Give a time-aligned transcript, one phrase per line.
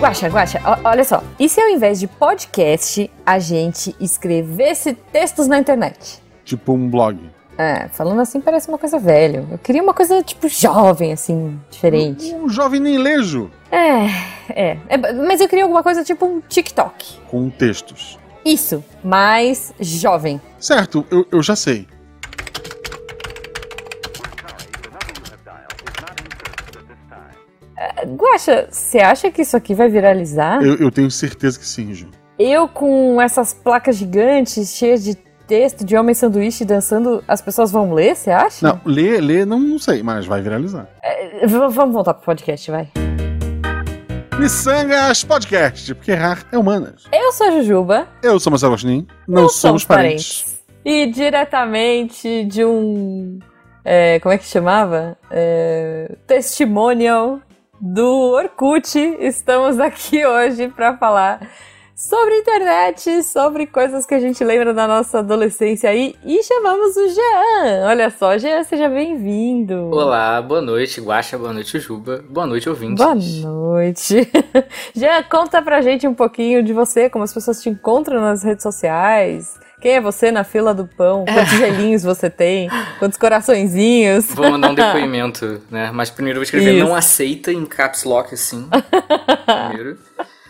[0.00, 1.22] Guaxa, Guaxa, olha só.
[1.38, 6.22] E se ao invés de podcast, a gente escrevesse textos na internet?
[6.44, 7.18] Tipo um blog.
[7.58, 9.46] É, falando assim parece uma coisa velha.
[9.50, 12.34] Eu queria uma coisa, tipo, jovem, assim, diferente.
[12.34, 13.50] Um, um jovem nem lejo.
[13.70, 14.06] É,
[14.48, 14.96] é, é.
[15.12, 17.18] Mas eu queria alguma coisa tipo um TikTok.
[17.28, 18.18] Com textos.
[18.42, 20.40] Isso, mais jovem.
[20.58, 21.86] Certo, eu, eu já sei.
[28.14, 30.62] Guaxa, você acha que isso aqui vai viralizar?
[30.62, 32.08] Eu, eu tenho certeza que sim, Ju.
[32.38, 35.14] Eu com essas placas gigantes cheias de
[35.50, 38.66] texto de homem sanduíche dançando, as pessoas vão ler, você acha?
[38.66, 40.88] Não, ler, ler, não, não sei, mas vai viralizar.
[41.02, 42.88] É, vamos voltar pro podcast, vai.
[44.38, 47.04] Missangas Podcast, porque errar é humanas.
[47.12, 48.08] Eu sou a Jujuba.
[48.22, 50.60] Eu sou Marcelo Agostinho, não, somos parentes.
[50.84, 53.38] E diretamente de um.
[53.84, 55.18] é, como é que chamava?
[55.30, 57.40] É, testimonial
[57.80, 61.48] do Orkut, estamos aqui hoje para falar
[61.94, 66.14] sobre internet, sobre coisas que a gente lembra da nossa adolescência aí.
[66.24, 67.86] E chamamos o Jean.
[67.86, 69.90] Olha só, Jean, seja bem-vindo.
[69.90, 73.02] Olá, boa noite, Guaxa, boa noite, Juba, boa noite, ouvintes.
[73.02, 74.30] Boa noite.
[74.94, 78.62] Jean, conta pra gente um pouquinho de você, como as pessoas te encontram nas redes
[78.62, 79.58] sociais.
[79.80, 81.24] Quem é você na fila do pão?
[81.32, 82.68] Quantos gelinhos você tem?
[82.98, 84.26] Quantos coraçõezinhos?
[84.26, 85.90] Vou mandar um depoimento, né?
[85.92, 86.86] Mas primeiro eu vou escrever Isso.
[86.86, 88.68] não aceita em caps lock assim.
[89.68, 89.98] primeiro.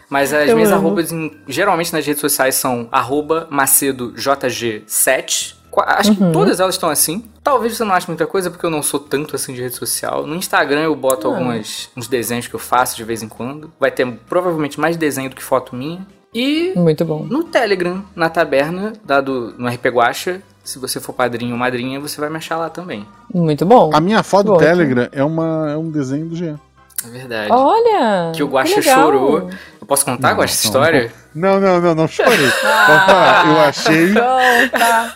[0.09, 0.87] Mas as Eu minhas amo.
[0.89, 5.55] arrobas, em- geralmente nas redes sociais são arroba macedojg7.
[5.70, 6.17] Qua- Acho Uhum.
[6.17, 7.31] que todas elas estão assim.
[7.44, 10.27] Talvez você não ache muita coisa, porque eu não sou tanto assim de rede social.
[10.27, 11.31] No Instagram eu boto Ah.
[11.31, 13.72] algumas, uns desenhos que eu faço de vez em quando.
[13.78, 16.05] Vai ter provavelmente mais desenho do que foto minha.
[16.34, 17.27] E Muito bom.
[17.28, 22.20] no Telegram, na taberna, dado no RP Guacha, se você for padrinho ou madrinha, você
[22.20, 23.06] vai me achar lá também.
[23.34, 23.91] Muito bom.
[23.92, 26.59] A minha foto do Telegram é, uma, é um desenho do Jean.
[27.05, 27.50] É verdade.
[27.50, 28.33] Olha!
[28.34, 29.48] que o Guaxa chorou.
[29.81, 31.12] Eu posso contar, Não, Guaxa, essa não, história?
[31.34, 32.47] Não, não, não, não chorei.
[32.61, 34.12] Falar, eu achei.
[34.12, 35.12] Conta!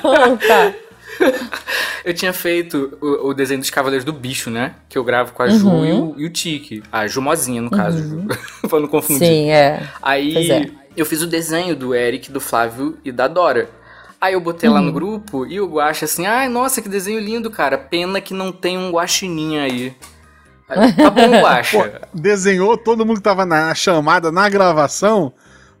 [0.02, 0.85] Conta!
[2.04, 4.76] Eu tinha feito o, o desenho dos Cavaleiros do Bicho, né?
[4.88, 5.84] Que eu gravo com a Ju Uhum.
[5.84, 6.80] e, o, e o Tiki.
[6.92, 8.26] A Jumozinha, no caso, Ju.
[8.68, 9.26] pra não confundir.
[9.26, 9.82] Sim, é.
[10.00, 10.70] Aí é.
[10.96, 13.68] eu fiz o desenho do Eric, do Flávio e da Dora.
[14.20, 17.50] Aí eu botei lá no grupo e o Guaxa assim, ai, nossa, que desenho lindo,
[17.50, 17.76] cara.
[17.76, 19.94] Pena que não tem um guaxininho aí.
[20.68, 22.00] Tá bom, Pô, Guaxa.
[22.14, 25.32] desenhou todo mundo que tava na chamada, na gravação.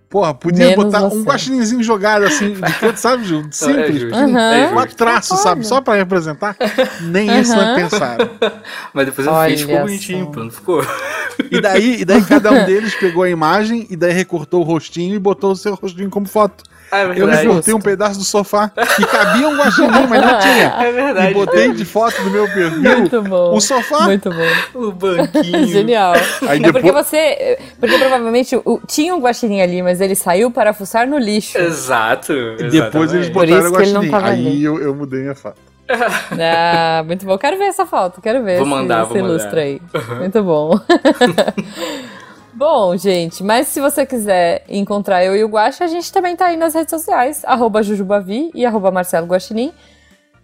[0.08, 1.16] Porra, podia Menos botar você.
[1.16, 3.40] um guaxininzinho jogado assim, de canto, sabe, Ju?
[3.48, 4.02] É Simples.
[4.04, 4.38] Uhum.
[4.38, 4.74] É justo.
[4.74, 5.66] Quatro traços, sabe?
[5.66, 6.56] Só pra representar.
[7.02, 8.30] Nem isso não pensaram.
[8.94, 10.86] Mas depois eu Olha fiz, ficou bonitinho, pô, não ficou?
[11.50, 15.14] E daí, e daí cada um deles pegou a imagem e daí recortou o rostinho
[15.14, 16.64] e botou o seu rostinho como foto.
[16.92, 20.74] É Eu recortei um pedaço do sofá que cabia um guaxinim, mas não tinha.
[20.80, 21.30] É verdade.
[21.30, 23.54] E botei de foto do meu perfil Muito bom.
[23.54, 24.02] o sofá.
[24.04, 24.78] Muito bom.
[24.86, 25.66] O banquinho.
[25.66, 26.14] Genial.
[26.48, 27.58] Aí é porque depois- você.
[27.80, 31.58] Porque provavelmente o- tinha um guaxinim ali, mas ele saiu para fuçar no lixo.
[31.58, 32.32] Exato.
[32.32, 34.14] E depois eles botaram o guaxinim.
[34.14, 35.56] Aí eu, eu mudei minha foto.
[35.88, 37.36] Ah, muito bom.
[37.38, 39.28] Quero ver essa foto, quero ver Vou se mandar, se vou mandar.
[39.34, 39.80] ilustra aí.
[40.18, 40.80] Muito bom.
[42.56, 46.46] bom, gente, mas se você quiser encontrar eu e o Guaxa, a gente também tá
[46.46, 49.72] aí nas redes sociais, arroba Jujubavi e arroba Marcelo Guaxinim.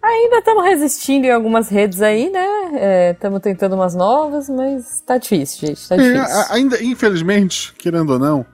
[0.01, 3.11] Ainda estamos resistindo em algumas redes aí, né?
[3.13, 5.87] Estamos tentando umas novas, mas tá difícil, gente.
[5.87, 6.21] Tá É, difícil.
[6.21, 8.45] a- ainda, infelizmente, querendo ou não,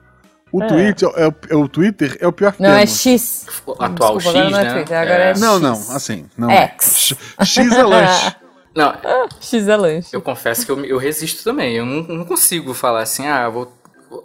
[0.52, 0.66] o, É.
[0.68, 2.86] Twitter, é, o- é o Twitter é o pior que Não, é.
[2.86, 3.46] X.
[3.80, 4.72] Atual Desculpa, agora X, não é né?
[4.74, 5.60] Twitter, agora é Não, X.
[5.88, 6.50] não, assim, não.
[6.50, 6.96] X.
[6.96, 7.16] X-
[7.48, 8.36] X é lanche.
[8.74, 8.94] Não,
[9.40, 10.08] X é lanche.
[10.12, 11.74] eu confesso que eu, eu resisto também.
[11.74, 13.72] Eu não, não consigo falar assim, ah, vou.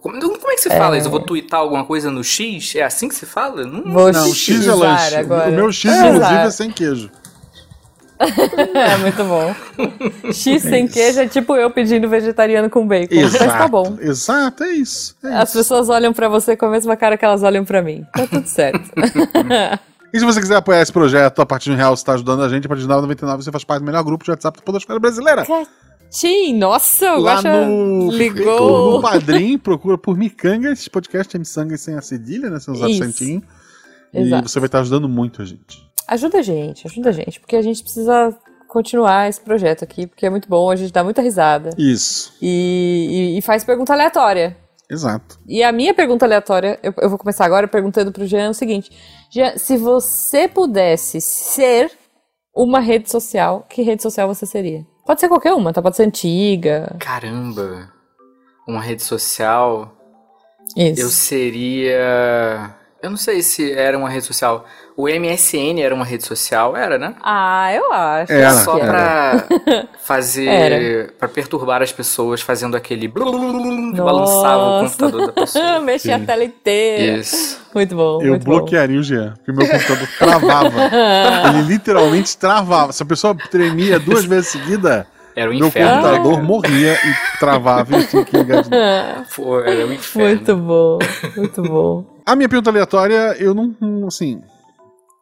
[0.01, 1.07] Como, como é que se fala isso?
[1.07, 2.75] Eu vou twittar alguma coisa no X?
[2.75, 3.65] É assim que se fala?
[3.65, 5.15] Não, Vou Não, X é lanche.
[5.15, 5.49] agora.
[5.49, 6.07] O meu X, Xizar.
[6.07, 7.11] inclusive, é sem queijo.
[8.17, 9.53] É, muito bom.
[10.31, 13.13] X sem queijo é tipo eu pedindo vegetariano com bacon.
[13.13, 13.45] Exato.
[13.45, 13.97] Mas tá bom.
[13.99, 15.15] Exato, é isso.
[15.21, 15.57] é As isso.
[15.57, 18.05] pessoas olham pra você com a mesma cara que elas olham pra mim.
[18.13, 18.89] Tá tudo certo.
[20.15, 22.41] E se você quiser apoiar esse projeto a partir de um real, você está ajudando
[22.41, 22.65] a gente.
[22.65, 25.45] A partir de 9,99 você faz parte do melhor grupo de WhatsApp da Podosfera Brasileira.
[26.09, 28.93] Tim, nossa, o Lá no, ligou.
[28.93, 30.71] no Padrim, procura por Micanga.
[30.71, 32.59] Esse podcast é Missanga sem a cedilha, né?
[32.61, 33.43] Sem os acentinhos.
[34.13, 35.83] E você vai estar ajudando muito a gente.
[36.07, 38.33] Ajuda a gente, ajuda a gente, porque a gente precisa
[38.69, 41.71] continuar esse projeto aqui, porque é muito bom, a gente dá muita risada.
[41.77, 42.31] Isso.
[42.41, 44.55] E, e- e faz pergunta aleatória.
[44.89, 45.39] Exato.
[45.47, 48.91] E a minha pergunta aleatória, eu, eu vou começar agora perguntando pro Jean o seguinte:
[49.57, 51.91] se você pudesse ser
[52.55, 54.85] uma rede social, que rede social você seria?
[55.05, 55.81] Pode ser qualquer uma, tá?
[55.81, 56.95] Pode ser antiga.
[56.99, 57.91] Caramba.
[58.67, 59.95] Uma rede social.
[60.75, 61.01] Isso.
[61.01, 62.75] Eu seria.
[63.01, 64.65] Eu não sei se era uma rede social.
[64.97, 67.15] O MSN era uma rede social, era, né?
[67.21, 68.31] Ah, eu acho.
[68.31, 69.43] Era, Só que pra
[70.01, 70.47] fazer.
[70.47, 71.11] Era.
[71.19, 73.07] pra perturbar as pessoas, fazendo aquele.
[73.09, 75.79] blu, blu, blu, blu, que balançava o computador da pessoa.
[75.83, 76.25] Mexia a Sim.
[76.25, 77.17] tela inteira.
[77.19, 77.59] Isso.
[77.73, 78.21] Muito bom.
[78.21, 80.81] Eu muito bloquearia o Jean, porque meu computador travava.
[81.49, 82.93] Ele literalmente travava.
[82.93, 85.05] Se a pessoa tremia duas vezes seguida,
[85.35, 85.89] Era o meu inferno.
[85.89, 86.43] né, computador cara?
[86.45, 88.77] morria e travava e eu tinha que ligar de bom.
[89.35, 90.29] Pô, era o inferno.
[90.29, 90.99] Muito bom.
[91.35, 92.05] Muito bom.
[92.25, 94.41] A minha pergunta aleatória, eu não, não, assim,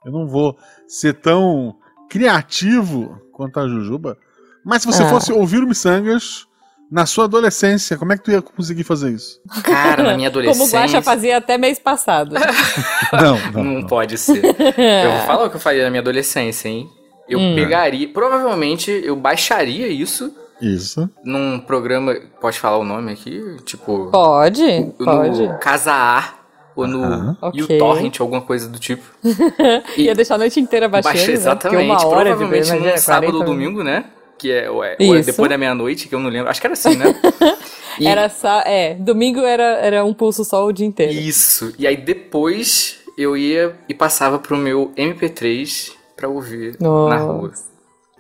[0.06, 0.58] eu não vou
[0.88, 1.76] ser tão
[2.10, 4.18] criativo quanto a Jujuba,
[4.64, 5.10] mas se você Ah.
[5.10, 6.46] fosse ouvir o Missangas
[6.92, 9.40] na sua adolescência, como é que tu ia conseguir fazer isso?
[9.64, 10.80] Cara, na minha Como o adolescência.
[10.80, 12.36] Guaxa fazia até mês passado.
[13.14, 13.64] Não, Não, não.
[13.82, 13.88] não.
[13.88, 14.44] pode ser.
[14.44, 16.90] Eu vou falar o que eu faria na minha adolescência, hein?
[17.28, 17.56] Eu Hum.
[17.56, 18.08] pegaria.
[18.12, 21.10] Provavelmente eu baixaria isso Isso.
[21.24, 22.14] num programa.
[22.42, 23.42] Pode falar o nome aqui?
[23.66, 24.10] Tipo.
[24.12, 24.64] Pode,
[25.00, 25.48] no pode.
[25.60, 26.34] Casa
[26.76, 27.38] ou no Aham.
[27.42, 27.62] Ok.
[27.76, 29.04] uTorrent, alguma coisa do tipo.
[29.98, 31.34] E- Ia deixar a noite inteira baixando, Baixa né?
[31.34, 31.88] exatamente.
[31.88, 34.06] Porque uma hora de Provavelmente ver, num sábado 40 ou domingo, né?
[34.38, 35.28] Que é, ou é Isso.
[35.28, 36.50] depois da meia-noite, que eu não lembro.
[36.50, 37.06] Acho que era assim, né?
[38.00, 41.14] E- Era só, é, domingo era, era um pulso só o dia inteiro.
[41.14, 41.72] Isso.
[41.78, 47.24] E aí depois eu ia e passava pro meu MP3 pra ouvir na Nossa.
[47.26, 47.52] rua.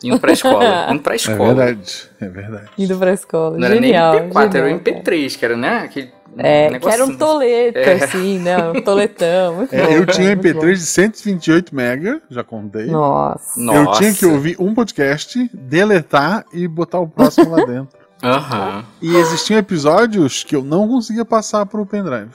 [0.03, 0.88] Indo pra escola.
[0.91, 1.53] Indo pra É escola.
[1.55, 2.69] verdade, é verdade.
[2.77, 3.57] Indo pra escola.
[3.57, 5.01] Não era genial, nem MP4, era o genial, cara.
[5.01, 5.77] MP3, que era, né?
[5.85, 6.94] Aquele É, que negocinho.
[7.03, 7.94] era um toleto, É.
[8.03, 8.57] assim, né?
[8.71, 9.56] Um toletão.
[9.56, 12.85] Muito bom, É, eu tinha muito MP3 de 128 mega, já contei.
[12.88, 12.91] bom.
[12.94, 13.59] Nossa.
[13.59, 14.00] Eu Nossa.
[14.00, 17.97] tinha que ouvir um podcast, deletar e botar o próximo lá dentro.
[18.24, 18.85] Aham.
[19.01, 22.31] E existiam episódios que eu não conseguia passar pro pendrive.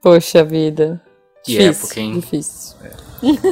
[0.00, 1.00] Poxa vida.
[1.44, 2.12] Que Difícil, época, hein?
[2.20, 2.76] Difícil.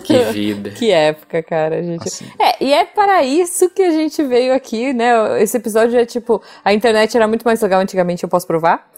[0.04, 0.70] Que vida.
[0.78, 2.06] Que época, cara, gente.
[2.08, 2.24] Assim.
[2.40, 5.40] É, e é para isso que a gente veio aqui, né?
[5.42, 8.88] Esse episódio é tipo, a internet era muito mais legal antigamente, eu posso provar?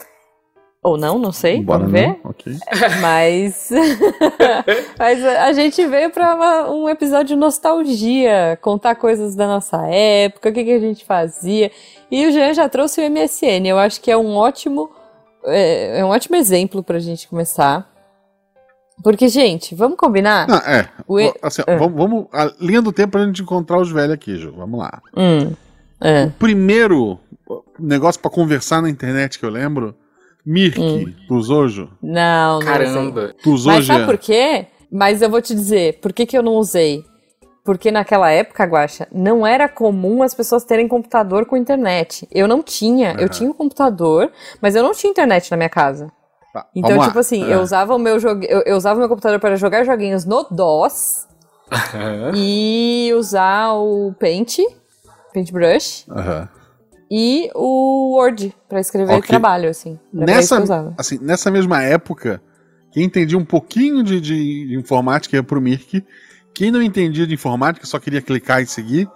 [0.82, 2.12] Ou não, não sei, Bora vamos não?
[2.12, 2.20] ver.
[2.24, 2.52] Ok.
[3.00, 3.70] Mas,
[4.98, 10.48] mas a a gente veio para um episódio de nostalgia, contar coisas da nossa época,
[10.48, 11.70] o que, que a gente fazia.
[12.10, 13.66] E o Jean já trouxe o MSN.
[13.66, 14.90] Eu acho que é um ótimo,
[15.44, 17.88] é, é um ótimo exemplo pra gente começar.
[19.02, 20.46] Porque, gente, vamos combinar?
[20.48, 20.88] Não, é.
[21.08, 21.76] O e- Assim, é.
[21.76, 22.26] vamos, vamos.
[22.32, 24.52] A linha do tempo pra gente encontrar os velhos aqui, Ju.
[24.56, 25.00] Vamos lá.
[25.16, 25.52] Hum,
[26.00, 26.24] é.
[26.26, 27.18] O primeiro
[27.78, 29.94] negócio pra conversar na internet que eu lembro.
[30.44, 31.12] Mirk, Hum.
[31.28, 31.88] tu usou, Ju?
[32.02, 32.66] Não, não usei.
[32.72, 33.34] Caramba.
[33.42, 34.06] Tu usou, Mas sabe Jean?
[34.06, 34.66] por quê?
[34.90, 37.04] Mas eu vou te dizer, por que, que eu não usei?
[37.64, 42.26] Porque naquela época, Guaxa, não era comum as pessoas terem computador com internet.
[42.32, 43.12] Eu não tinha.
[43.12, 43.20] Aham.
[43.20, 46.10] Eu tinha um computador, mas eu não tinha internet na minha casa.
[46.52, 47.06] Tá, Então, vamos lá.
[47.10, 47.54] tipo assim, É.
[47.54, 50.42] eu usava o meu jogo, eu, eu usava o meu computador para jogar joguinhos no
[50.50, 51.26] DOS
[52.34, 54.58] e usar o Paint,
[55.32, 56.48] Paintbrush Aham.
[57.14, 59.28] E o Word para escrever Ok.
[59.28, 59.98] trabalho, assim.
[60.10, 60.56] Nessa,
[60.96, 62.40] assim, nessa mesma época,
[62.90, 66.02] quem entendia um pouquinho de, de- de informática ia pro Mirk.
[66.54, 69.06] Quem não entendia de informática, só queria clicar e seguir,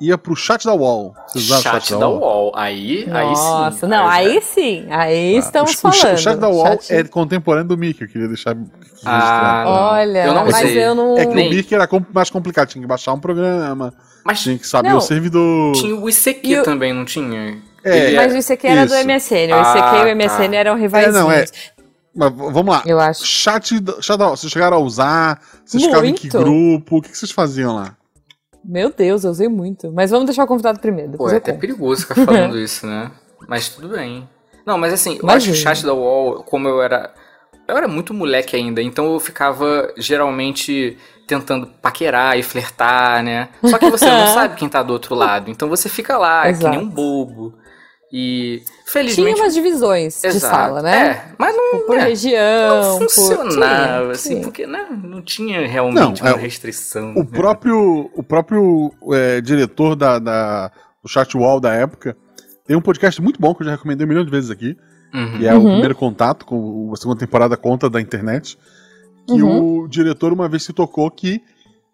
[0.00, 1.14] ia pro chat da wall.
[1.26, 2.52] Vocês usavam Chat da UOL.
[2.54, 3.42] Aí, aí sim.
[3.42, 6.14] Nossa, não, já- aí sim, aí estamos o, o falando.
[6.14, 8.56] o chat da wall Chat- é contemporâneo do Mirk, eu queria deixar
[9.04, 9.64] Ah.
[9.92, 10.84] Olha, Eu não mas usei.
[10.84, 11.16] eu não.
[11.18, 13.92] É que Nem- o Mirk era mais complicado, tinha que baixar um programa,
[14.24, 14.98] Mas tinha que saber Não.
[14.98, 15.72] o servidor.
[15.74, 17.58] tinha o ICQ E o- também, não tinha?
[17.84, 19.04] É, Mas o ICQ era do Isso.
[19.04, 19.52] MSN.
[19.52, 20.10] O Ah, ICQ e o tá.
[20.14, 21.16] MSN eram rivaizinhos.
[21.16, 21.44] É, não, é.
[22.14, 22.82] Mas vamos lá.
[22.84, 23.24] Eu acho.
[23.24, 25.40] Chat, da- chat da wall, vocês chegaram a usar?
[25.64, 26.38] Vocês ficavam em que Muito.
[26.38, 26.96] grupo?
[26.98, 27.94] O que vocês faziam lá?
[28.64, 29.90] Meu Deus, eu usei muito.
[29.92, 31.12] Mas vamos deixar o convidado primeiro.
[31.12, 31.60] Pô, é até conto.
[31.60, 33.10] perigoso ficar falando isso, né?
[33.46, 34.28] Mas tudo bem.
[34.66, 37.12] Não, mas assim, eu acho que o chat da UOL, como eu era.
[37.66, 43.50] Eu era muito moleque ainda, então eu ficava geralmente tentando paquerar e flertar, né?
[43.62, 46.48] Só que você não sabe quem tá do outro lado, então você fica lá, que
[46.50, 46.70] Exato.
[46.70, 47.54] nem um bobo.
[48.10, 49.40] E Tinha felizmente.
[49.40, 51.08] umas divisões de Exato, sala, né?
[51.08, 52.82] É, mas não, Por é, região.
[52.92, 54.42] não por- funcionava, Tinha, assim, tinha.
[54.42, 57.12] porque né, não tinha realmente Não, é, uma restrição.
[57.12, 57.26] O né?
[57.30, 60.68] próprio, o próprio é, diretor da, da,
[61.02, 62.16] do chat wall da época
[62.66, 64.74] tem um podcast muito bom que eu já recomendei um milhão de vezes aqui,
[65.12, 65.38] Uhum.
[65.38, 65.70] que é o Uhum.
[65.72, 68.58] primeiro contato com a segunda temporada conta da internet.
[69.26, 69.82] Que Uhum.
[69.84, 71.42] o diretor uma vez se tocou que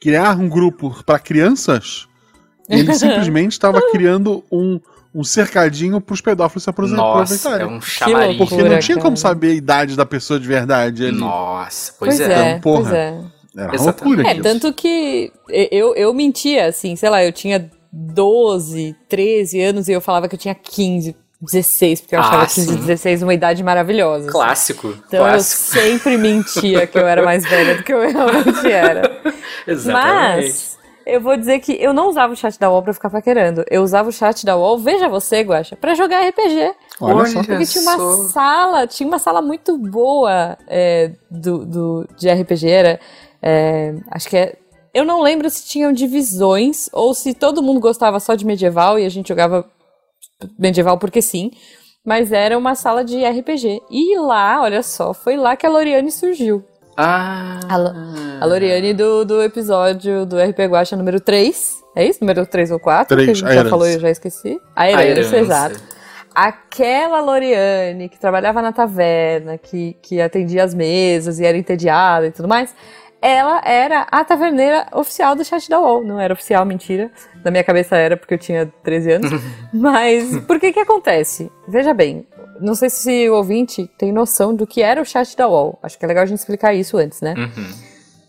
[0.00, 2.06] criar um grupo para crianças,
[2.68, 4.80] ele simplesmente estava criando um,
[5.14, 7.76] um cercadinho para os pedófilos se apro- Nossa, é aproveitarem.
[7.76, 8.36] um chamariz.
[8.38, 11.16] Porque não tinha como saber a idade da pessoa de verdade ali.
[11.18, 12.32] Nossa, pois, Pois é.
[12.32, 12.82] é, Então, porra.
[12.82, 13.20] pois é.
[13.56, 14.42] Era uma loucura É, aquilo.
[14.42, 20.00] tanto que eu, eu mentia, assim, sei lá, eu tinha 12, 13 anos e eu
[20.00, 22.76] falava que eu tinha 15, 16, porque eu Ah, achava 15, sim.
[22.76, 24.24] 16 uma idade maravilhosa.
[24.24, 24.32] assim.
[24.32, 24.94] Clássico.
[25.06, 25.76] Então clássico.
[25.78, 29.20] eu sempre mentia que eu era mais velha do que eu realmente era.
[29.68, 30.46] Exatamente.
[30.46, 33.64] Mas Eu vou dizer que eu não usava o chat da UOL pra ficar paquerando.
[33.70, 36.74] Eu usava o chat da UOL, veja você, Guaxa, pra jogar RPG.
[37.00, 37.42] Olha só.
[37.42, 43.00] Porque tinha uma sala, tinha uma sala muito boa é, do, do, de RPG, era,
[43.42, 44.56] é, acho que é,
[44.94, 49.04] eu não lembro se tinham divisões ou se todo mundo gostava só de medieval e
[49.04, 49.68] a gente jogava
[50.58, 51.50] medieval porque sim,
[52.04, 53.82] mas era uma sala de RPG.
[53.90, 56.64] E lá, olha só, foi lá que a Loriane surgiu.
[56.96, 57.60] Ah.
[57.68, 57.94] A, Lo-
[58.40, 61.82] a Loriane do, do episódio do RP Guacha número 3.
[61.96, 62.18] É isso?
[62.20, 63.16] Número 3 ou 4?
[63.16, 63.70] Três, que a gente a já herança.
[63.70, 64.60] falou e eu já esqueci.
[64.74, 65.36] A A herança, herança.
[65.38, 65.80] exato.
[66.34, 72.32] Aquela Loriane que trabalhava na taverna, que, que atendia as mesas e era entediada e
[72.32, 72.74] tudo mais,
[73.24, 76.04] ela era a taverneira oficial do chat da UOL.
[76.04, 77.10] Não era oficial, mentira.
[77.42, 79.30] Na minha cabeça era porque eu tinha 13 anos.
[79.72, 81.50] Mas por que que acontece?
[81.66, 82.26] Veja bem,
[82.60, 85.78] não sei se o ouvinte tem noção do que era o chat da UOL.
[85.82, 87.34] Acho que é legal a gente explicar isso antes, né?
[87.34, 87.72] Uhum.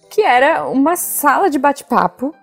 [0.10, 2.34] que era uma sala de bate-papo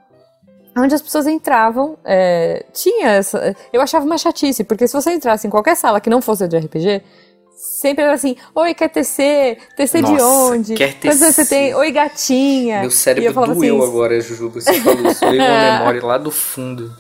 [0.76, 1.97] onde as pessoas entravam.
[2.04, 3.56] é, tinha essa.
[3.73, 6.59] Eu achava uma chatice, porque se você entrasse em qualquer sala que não fosse de
[6.59, 7.02] RPG,
[7.62, 9.57] sempre era assim: Oi, quer TC?
[9.76, 10.75] TC de Nossa, onde?
[10.75, 11.75] quer Quantos anos você tem?
[11.75, 12.76] Oi, gatinha.
[12.81, 13.52] Meu eu cérebro doeu
[13.83, 14.61] assim, agora, Jujuba.
[14.61, 15.21] Você falou isso.
[15.21, 16.92] Veio uma memória lá do fundo.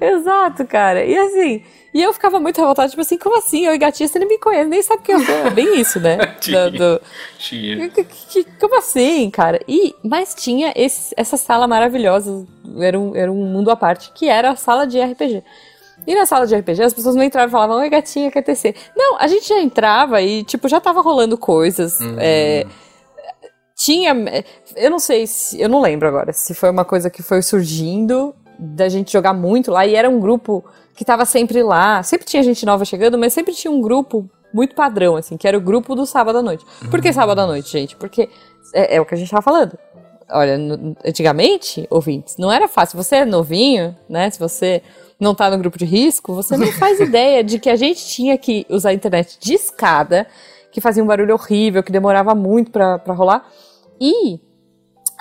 [0.00, 1.04] Exato, cara.
[1.04, 1.62] E assim.
[1.92, 3.66] E eu ficava muito revoltada, tipo assim, como assim?
[3.66, 5.50] Oi, gatinha, você nem me conhece, nem sabe quem eu sou.
[5.50, 6.18] Bem isso, né?
[6.38, 6.70] Tinha.
[6.70, 7.00] Do- do-
[7.38, 7.88] Tinha.
[7.88, 9.58] Que- que- que- Como assim, cara?
[9.66, 12.46] E, mas tinha esse- essa sala maravilhosa,
[12.78, 15.42] era um, era um mundo à parte, que era a sala de RPG.
[16.08, 18.74] E na sala de RPG, as pessoas não entravam e falavam, oi gatinha, quer tecer?
[18.96, 22.00] Não, a gente já entrava e, tipo, já tava rolando coisas.
[22.00, 22.16] Uhum.
[22.18, 22.64] é,
[23.76, 24.16] tinha.
[24.74, 25.60] Eu não sei se.
[25.60, 29.70] Eu não lembro agora se foi uma coisa que foi surgindo da gente jogar muito
[29.70, 29.86] lá.
[29.86, 30.64] E era um grupo
[30.96, 32.02] que tava sempre lá.
[32.02, 35.58] Sempre tinha gente nova chegando, mas sempre tinha um grupo muito padrão, assim, que era
[35.58, 36.64] o grupo do sábado à noite.
[36.90, 37.94] Por que sábado à noite, gente?
[37.96, 38.30] Porque
[38.74, 39.78] é, é o que a gente tava falando.
[40.30, 40.58] Olha,
[41.04, 42.96] antigamente, ouvintes, não era fácil.
[42.96, 44.30] Você é novinho, né?
[44.30, 44.82] Se você
[45.18, 48.36] não tá no grupo de risco, você não faz ideia de que a gente tinha
[48.38, 50.26] que usar a internet de escada,
[50.70, 53.48] que fazia um barulho horrível, que demorava muito pra, pra rolar.
[54.00, 54.40] E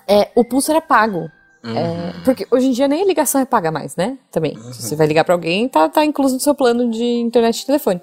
[0.08, 1.30] é, o pulso era pago.
[1.64, 4.18] É, porque hoje em dia nem a ligação é paga mais, né?
[4.32, 4.56] Também.
[4.72, 7.66] Se você vai ligar pra alguém, tá, tá incluso no seu plano de internet e
[7.66, 8.00] telefone.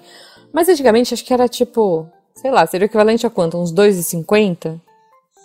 [0.53, 3.57] Mas antigamente acho que era tipo, sei lá, seria o equivalente a quanto?
[3.57, 4.79] Uns 2,50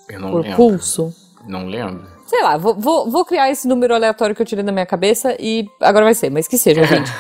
[0.09, 0.57] Eu não por lembro.
[0.57, 1.15] pulso?
[1.47, 2.07] Não lembro.
[2.31, 5.37] Sei lá, vou, vou, vou criar esse número aleatório que eu tirei da minha cabeça
[5.37, 7.11] e agora vai ser, mas que seja, gente.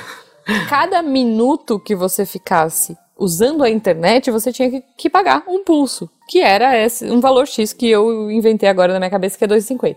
[0.69, 6.09] Cada minuto que você ficasse usando a internet, você tinha que, que pagar um pulso,
[6.29, 9.49] que era esse, um valor X que eu inventei agora na minha cabeça, que é
[9.49, 9.97] 2,50.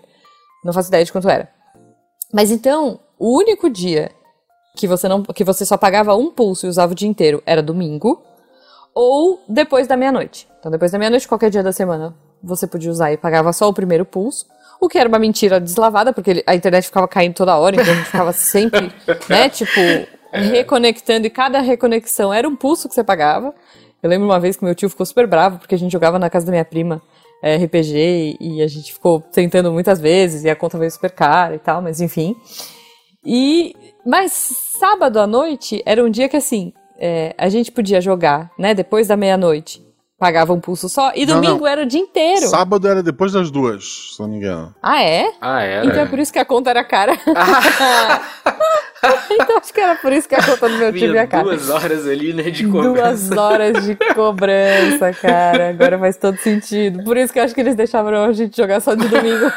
[0.66, 1.48] Não faço ideia de quanto era.
[2.34, 4.10] Mas então, o único dia
[4.76, 7.62] que você não que você só pagava um pulso e usava o dia inteiro era
[7.62, 8.20] domingo
[8.96, 10.48] ou depois da meia-noite.
[10.60, 13.74] Então, depois da meia-noite, qualquer dia da semana, você podia usar e pagava só o
[13.74, 14.48] primeiro pulso.
[14.80, 17.96] O que era uma mentira deslavada, porque a internet ficava caindo toda hora, então a
[17.96, 18.92] gente ficava sempre,
[19.30, 19.80] né, tipo,
[20.32, 23.54] reconectando, e cada reconexão era um pulso que você pagava.
[24.02, 26.30] Eu lembro uma vez que meu tio ficou super bravo, porque a gente jogava na
[26.30, 27.02] casa da minha prima
[27.42, 31.56] é, RPG, e a gente ficou tentando muitas vezes, e a conta veio super cara
[31.56, 32.36] e tal, mas enfim.
[33.26, 33.76] E
[34.06, 38.74] mas sábado à noite era um dia que assim é, a gente podia jogar, né?
[38.74, 39.82] Depois da meia-noite
[40.24, 41.68] pagava um pulso só e Não, domingo não.
[41.68, 42.48] era o dia inteiro.
[42.48, 44.74] Sábado era depois das duas, se não me engano.
[44.82, 45.34] Ah é?
[45.42, 45.86] Ah, era?
[45.86, 47.12] Então é por isso que a conta era cara.
[49.30, 51.44] então acho que era por isso que a conta do meu time é cara.
[51.44, 53.28] duas horas ali, né, de cobrança.
[53.28, 55.72] Duas horas de cobrança, cara.
[55.72, 57.04] Agora faz todo sentido.
[57.04, 59.52] Por isso que eu acho que eles deixavam a gente jogar só de domingo.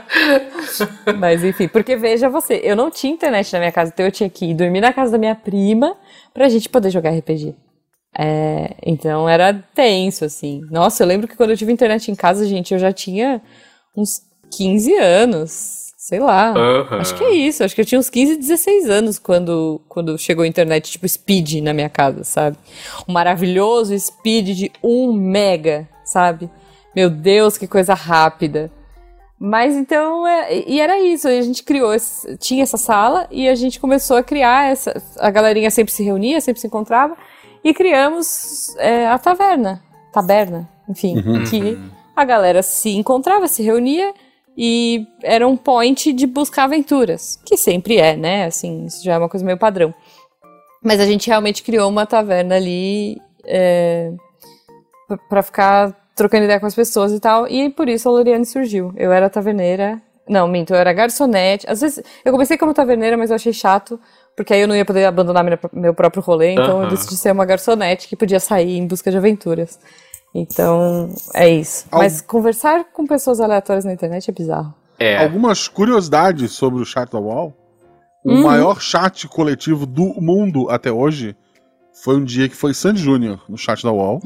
[1.20, 4.30] Mas enfim, porque veja você, eu não tinha internet na minha casa, então eu tinha
[4.30, 5.94] que ir dormir na casa da minha prima
[6.32, 7.54] pra gente poder jogar RPG.
[8.16, 10.60] É, então era tenso, assim.
[10.70, 13.40] Nossa, eu lembro que quando eu tive internet em casa, gente, eu já tinha
[13.96, 15.82] uns 15 anos.
[15.96, 16.50] Sei lá.
[16.50, 16.98] Aham.
[16.98, 17.62] Acho que é isso.
[17.62, 21.62] Acho que eu tinha uns 15, 16 anos quando, quando chegou a internet, tipo, speed
[21.62, 22.56] na minha casa, sabe?
[23.08, 26.50] Um maravilhoso speed de 1 mega, sabe?
[26.94, 28.70] Meu Deus, que coisa rápida.
[29.38, 31.28] Mas então, é, e era isso.
[31.28, 31.92] A gente criou,
[32.38, 35.00] tinha essa sala e a gente começou a criar essa.
[35.18, 37.16] A galerinha sempre se reunia, sempre se encontrava
[37.64, 41.16] e criamos é, a taverna, taberna, enfim,
[41.48, 41.78] que
[42.16, 44.12] a galera se encontrava, se reunia
[44.56, 48.44] e era um point de buscar aventuras, que sempre é, né?
[48.44, 49.94] Assim, isso já é uma coisa meio padrão.
[50.82, 54.12] Mas a gente realmente criou uma taverna ali é,
[55.08, 58.44] pra- pra ficar trocando ideia com as pessoas e tal, e por isso a Loriane
[58.44, 58.92] surgiu.
[58.96, 60.00] Eu era taverneira.
[60.28, 61.66] Não, minto, eu era garçonete.
[61.68, 63.98] Às vezes, eu comecei como taverneira, mas eu achei chato,
[64.36, 66.88] porque aí eu não ia poder abandonar minha- meu próprio rolê, então eu Aham.
[66.88, 69.78] decidi ser uma garçonete que podia sair em busca de aventuras.
[70.34, 71.86] Então, é isso.
[71.90, 74.74] Al- Mas conversar com pessoas aleatórias na internet é bizarro.
[74.98, 75.16] É.
[75.24, 77.52] algumas curiosidades sobre o chat da UOL.
[78.24, 78.42] O Uhum.
[78.44, 81.34] maior chat coletivo do mundo até hoje
[82.04, 84.20] foi um dia que foi Sandy Júnior no chat da UOL.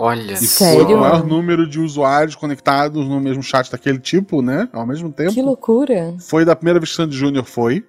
[0.00, 0.64] Olha E só.
[0.64, 0.96] foi Sério?
[0.96, 4.68] o maior número de usuários conectados no mesmo chat daquele tipo, né?
[4.72, 5.34] Ao mesmo tempo.
[5.34, 6.14] Que loucura.
[6.18, 7.84] Foi da primeira vez que Sandy Júnior foi.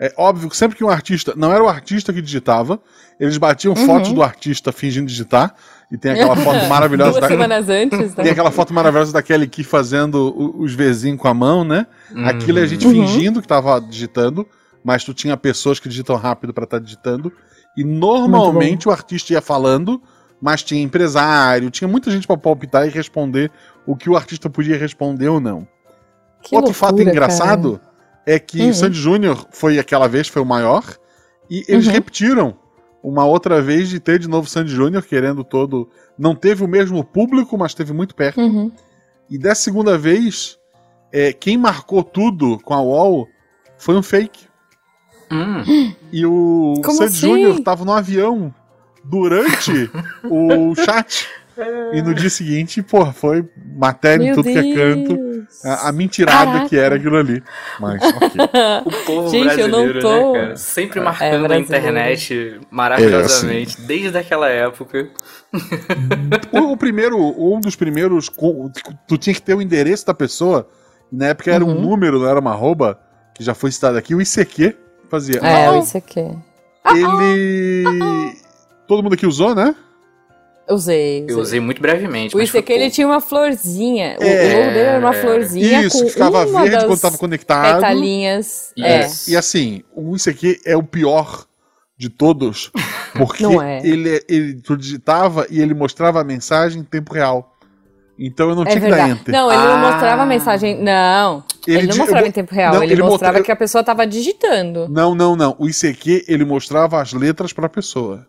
[0.00, 1.34] É óbvio que sempre que um artista.
[1.36, 2.80] Não era o artista que digitava,
[3.18, 3.84] eles batiam Uhum.
[3.86, 5.54] fotos do artista fingindo digitar.
[5.92, 7.28] E tem aquela foto maravilhosa Duas da.
[7.28, 8.22] semanas antes, né?
[8.22, 11.86] Tem aquela foto maravilhosa da Kelly Key fazendo os Vzinhos com a mão, né?
[12.14, 12.24] Hum.
[12.26, 12.92] Aquilo é a gente Uhum.
[12.92, 14.46] fingindo que tava digitando,
[14.82, 17.30] mas tu tinha pessoas que digitam rápido pra estar digitando.
[17.76, 20.00] E normalmente o artista ia falando,
[20.40, 23.50] mas tinha empresário, tinha muita gente pra palpitar e responder
[23.86, 25.68] o que o artista podia responder ou não.
[26.42, 27.80] Que Outro loucura, fato engraçado
[28.32, 28.70] é que Uhum.
[28.70, 30.84] o Sandy Júnior foi aquela vez, foi o maior,
[31.50, 31.92] e eles Uhum.
[31.92, 32.56] repetiram
[33.02, 35.88] uma outra vez de ter de novo Sandy Júnior, querendo todo.
[36.18, 38.40] Não teve o mesmo público, mas teve muito perto.
[38.40, 38.70] Uhum.
[39.28, 40.58] E dessa segunda vez,
[41.12, 43.26] é, quem marcou tudo com a UOL
[43.78, 44.44] foi um fake.
[45.30, 45.94] Hum.
[46.12, 47.20] E o Como Sandy assim?
[47.20, 48.52] Júnior tava no avião
[49.04, 49.88] durante
[50.28, 51.28] o chat.
[51.92, 53.44] E no dia seguinte, porra, foi
[53.76, 55.16] matéria em Meu tudo que é canto.
[55.16, 55.64] Deus.
[55.64, 56.68] A, a mentirada Caraca.
[56.68, 57.42] que era aquilo ali.
[57.78, 58.40] Mas, ok.
[58.84, 60.56] O povo Gente, eu não brasileiro, tô- né, cara?
[60.56, 61.64] Sempre marcando a brasileiro.
[61.64, 65.08] internet maravilhosamente, desde aquela época.
[66.52, 68.30] o, o primeiro, um dos primeiros,
[69.06, 70.68] tu tinha que ter o endereço da pessoa.
[71.10, 71.80] Na época era um Uhum.
[71.80, 72.98] número, não era uma arroba,
[73.34, 74.14] que já foi citado aqui.
[74.14, 74.76] O ICQ
[75.10, 75.40] fazia.
[75.42, 76.20] É, "Ah, isso aqui.
[76.94, 77.84] ele.
[78.86, 79.74] Todo mundo aqui usou, né?
[80.70, 81.26] Usei, usei.
[81.28, 82.36] Eu usei muito brevemente.
[82.36, 84.16] O ICQ ele tinha uma florzinha.
[84.20, 87.00] O- É, o logo dele era uma florzinha Isso, com ficava uma verde das quando
[87.00, 87.74] tava conectado.
[87.76, 88.72] petalinhas.
[88.78, 89.02] É.
[89.02, 89.08] É.
[89.28, 91.44] E assim, o ICQ é o pior
[91.98, 92.70] de todos,
[93.16, 93.80] porque Não é.
[93.86, 97.56] ele, ele tu digitava e ele mostrava a mensagem em tempo real.
[98.22, 99.32] Então eu não É tinha que dar enter.
[99.32, 99.92] Não, ele não Ah.
[99.92, 100.82] mostrava a mensagem.
[100.82, 101.42] Não.
[101.66, 102.74] Ele, não di- mostrava eu em tempo real.
[102.74, 104.86] não, ele, ele mostrava mostra- que a pessoa tava digitando.
[104.90, 105.56] Não, não, não.
[105.58, 108.26] O ICQ ele mostrava as letras pra pessoa.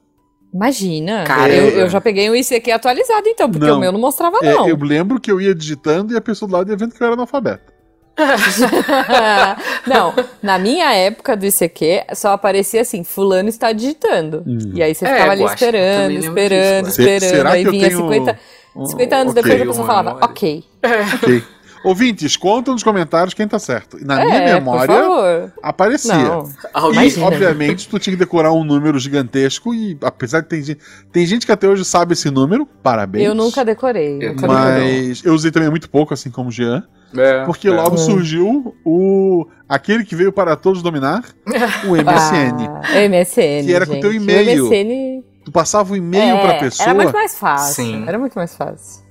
[0.54, 1.24] Imagina.
[1.26, 1.84] Cara, eu, é.
[1.84, 3.78] eu já peguei o ICQ atualizado, então, porque Não.
[3.78, 4.68] o meu não mostrava, É, não.
[4.68, 7.06] eu lembro que eu ia digitando e a pessoa do lado ia vendo que eu
[7.06, 7.72] era analfabeto.
[9.88, 14.44] não, na minha época do ICQ, só aparecia assim, fulano está digitando.
[14.46, 14.72] Hum.
[14.74, 17.30] E aí você É, ficava ali Guaxa, eu esperando, esperando, disso, esperando.
[17.30, 18.40] será aí que eu vinha tenho 50,
[18.86, 20.26] 50 anos Ok, depois a pessoa falava, memória.
[20.30, 20.64] ok.
[21.24, 21.44] ok.
[21.84, 24.00] Ouvintes, conta nos comentários quem tá certo.
[24.00, 25.54] E na minha é, memória, por favor.
[25.64, 26.14] aparecia.
[26.16, 26.50] Não.
[26.74, 27.26] Alguém- E, Imagina.
[27.26, 30.80] obviamente, tu tinha que decorar um número gigantesco e, apesar de ter gente...
[31.12, 33.26] Tem gente que até hoje sabe esse número, parabéns.
[33.26, 34.20] Eu nunca decorei.
[34.22, 34.48] Eu nunca.
[34.48, 36.84] Mas eu usei também muito pouco, assim como o Jean.
[37.18, 37.72] É, Porque é.
[37.72, 37.98] logo É.
[37.98, 39.48] surgiu o...
[39.68, 41.24] Aquele que veio para todos dominar,
[41.88, 42.70] o MSN.
[42.84, 43.66] Ah, MSN.
[43.66, 44.02] Que era com gente.
[44.02, 44.66] teu e-mail.
[44.66, 45.24] O MSN.
[45.44, 46.88] Tu passava o e-mail é, pra pessoa.
[46.90, 47.74] Era muito mais fácil.
[47.84, 48.04] Sim.
[48.08, 49.02] Era muito mais fácil.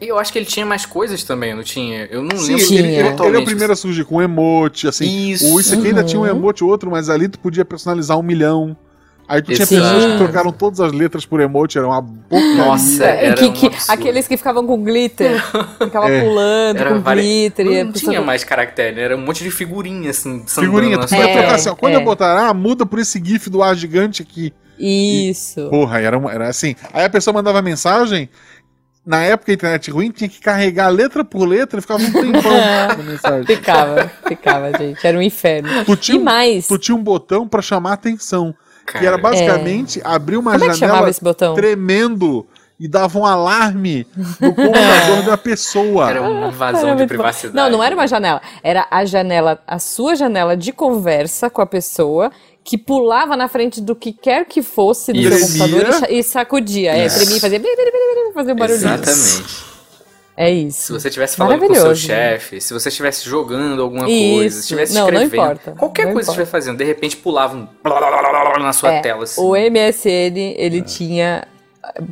[0.00, 2.06] Eu acho que ele tinha mais coisas também, não tinha?
[2.10, 5.30] Eu não Sim, lembro ele, ele- ele é o primeiro a surgir com emote, assim.
[5.30, 5.52] Isso.
[5.52, 6.06] O isso aqui ainda Uhum.
[6.06, 8.76] tinha um emote outro, mas ali tu podia personalizar um milhão.
[9.26, 12.56] Aí tu tinha pessoas que trocaram todas as letras por emote, era uma porcaria.
[12.56, 15.42] Nossa, É, era que- um que- aqueles que ficavam com glitter.
[15.82, 16.20] Ficavam É.
[16.20, 17.66] pulando Era com vari- glitter.
[17.66, 21.16] e Não pessoa- tinha mais caractere, era um monte de figurinha, assim, Figurinha, tu podia
[21.16, 21.96] sua É, trocar assim, ó, quando é.
[21.96, 24.52] eu botar, ah, muda por esse gif do ar gigante aqui.
[24.78, 25.68] Isso.
[25.70, 26.74] Porra, era, era assim.
[26.92, 28.28] Aí a pessoa mandava mensagem,
[29.06, 32.52] na época a internet ruim, tinha que carregar letra por letra e ficava um tempão
[32.96, 33.44] na mensagem.
[33.44, 35.06] Ficava, ficava, gente.
[35.06, 35.68] Era um inferno.
[35.84, 36.66] Tu tinha, E mais.
[36.66, 38.54] tu tinha um botão pra chamar atenção.
[38.86, 41.54] que Cara, era basicamente abrir uma Como é que janela esse botão?
[41.54, 42.46] tremendo
[42.80, 44.06] e dava um alarme
[44.40, 46.10] no computador da pessoa.
[46.10, 47.14] Era uma invasão Era de muito bom.
[47.16, 47.54] privacidade.
[47.54, 48.40] Não, não era uma janela.
[48.62, 52.32] Era a janela, a sua janela de conversa com a pessoa
[52.64, 56.92] que pulava na frente do que quer que fosse do computador e sacudia.
[56.92, 57.60] É, tremia e fazia,
[58.34, 58.94] fazia um barulhinho.
[58.94, 59.74] Exatamente.
[60.36, 60.98] É Se isso.
[60.98, 64.34] você estivesse falando com o seu chefe, se você estivesse jogando alguma Isso.
[64.34, 65.72] coisa, se estivesse Não, não escrevendo, importa.
[65.78, 66.30] qualquer coisa que importa.
[66.32, 69.22] estivesse fazendo, de repente pulava um blá, blá, blá, blá, blá na sua É, tela,
[69.22, 69.40] assim.
[69.40, 71.46] O MSN, ele tinha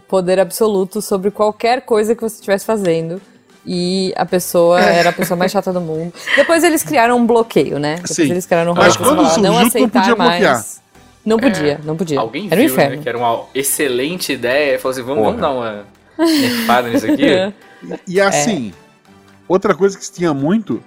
[0.07, 3.21] poder absoluto sobre qualquer coisa que você estivesse fazendo.
[3.65, 6.13] E a pessoa era a pessoa mais chata do mundo.
[6.37, 7.95] Depois eles criaram um bloqueio, né?
[7.97, 8.31] Depois Sim.
[8.31, 10.41] eles criaram um Mas quando falar, não surgiu, tu não aceitar podia mais.
[10.41, 10.65] bloquear.
[11.25, 12.19] Não podia, não podia.
[12.19, 13.03] Alguém era um viu, né, inferno.
[13.03, 15.85] que era uma excelente ideia, e falou assim, vamos, vamos dar uma
[16.19, 17.27] nerfada nisso aqui?
[18.07, 18.73] E assim,
[19.49, 20.81] outra coisa que se tinha muito,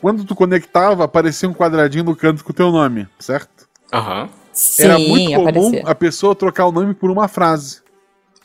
[0.00, 3.68] quando tu conectava, aparecia um quadradinho no canto com o teu nome, certo?
[3.92, 4.28] Aham.
[4.52, 5.82] Sim, Era muito comum aparecia.
[5.86, 7.80] a pessoa trocar o nome por uma frase.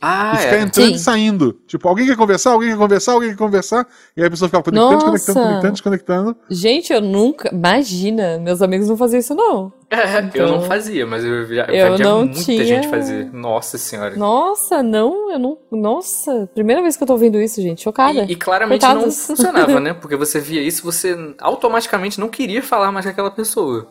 [0.02, 0.62] Ah, e ficar é.
[0.62, 0.94] entrando Sim.
[0.96, 1.54] e saindo.
[1.66, 3.88] Tipo, alguém quer conversar, alguém quer conversar, alguém quer conversar.
[4.16, 5.06] E aí a pessoa ficava conectando, Nossa.
[5.06, 6.36] conectando, conectando, desconectando.
[6.50, 7.50] Gente, eu nunca.
[7.54, 9.72] Imagina, meus amigos não faziam isso, não.
[9.90, 13.32] eu não Então, fazia, mas eu já, eu já não muita tinha- gente fazer.
[13.34, 14.16] Nossa senhora.
[14.16, 15.58] Nossa, não, eu não.
[15.72, 17.82] Nossa, primeira vez que eu tô ouvindo isso, gente.
[17.82, 18.24] Chocada.
[18.24, 19.04] E, e claramente Coitados.
[19.06, 19.94] não funcionava, né?
[19.94, 23.88] Porque você via isso, você automaticamente não queria falar mais com aquela pessoa.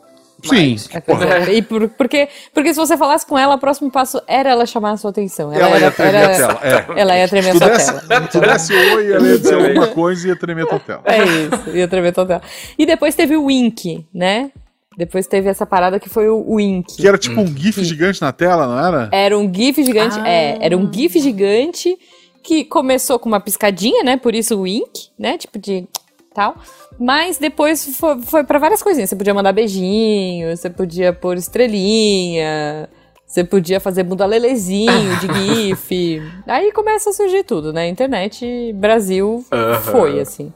[0.49, 0.77] Sim.
[0.93, 1.55] É, é.
[1.55, 4.93] E por- porque, porque se você falasse com ela, o próximo passo era ela chamar
[4.93, 5.53] a sua atenção.
[5.53, 6.61] Ela, Ela ia tremer era- a tela.
[6.97, 7.01] É.
[7.01, 8.31] ela ia tremer a Se tu sua desse, tela.
[8.31, 11.03] se desse oi, ela ia dizer alguma coisa e ia tremer a tua tela.
[11.05, 12.41] É isso, ia tremer total.
[12.79, 14.51] E depois teve o Wink, né?
[14.97, 16.97] Depois teve essa parada que foi o Wink.
[16.97, 17.85] Que era tipo um GIF Hum.
[17.85, 19.09] gigante na tela, não era?
[19.11, 20.17] Era um GIF gigante.
[20.21, 20.29] Ah.
[20.29, 21.99] É, era um GIF gigante
[22.45, 24.17] que começou com uma piscadinha, né?
[24.17, 25.37] Por isso o Wink, né?
[25.37, 25.89] Tipo de
[26.33, 26.55] tal.
[26.99, 29.11] Mas depois foi, foi para várias coisinhas.
[29.11, 32.89] Você podia mandar beijinho, você podia pôr estrelinha,
[33.27, 35.27] você podia fazer bunda lelezinho de
[35.75, 36.23] GIF.
[36.47, 37.89] Aí começa a surgir tudo, né?
[37.89, 39.45] Internet Brasil
[39.83, 40.53] foi, assim.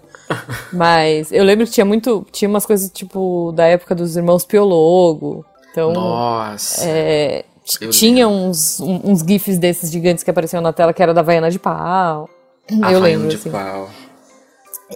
[0.72, 2.24] Mas eu lembro que tinha muito.
[2.30, 5.44] Tinha umas coisas tipo da época dos irmãos Piologo.
[5.70, 5.92] Então.
[5.92, 6.84] Nossa.
[6.86, 7.44] É,
[7.90, 11.58] tinha uns, uns gifs desses gigantes que apareciam na tela que era da Havaiana de
[11.58, 12.28] pau.
[12.70, 13.50] Havaiana eu lembro, de assim.
[13.50, 13.88] pau.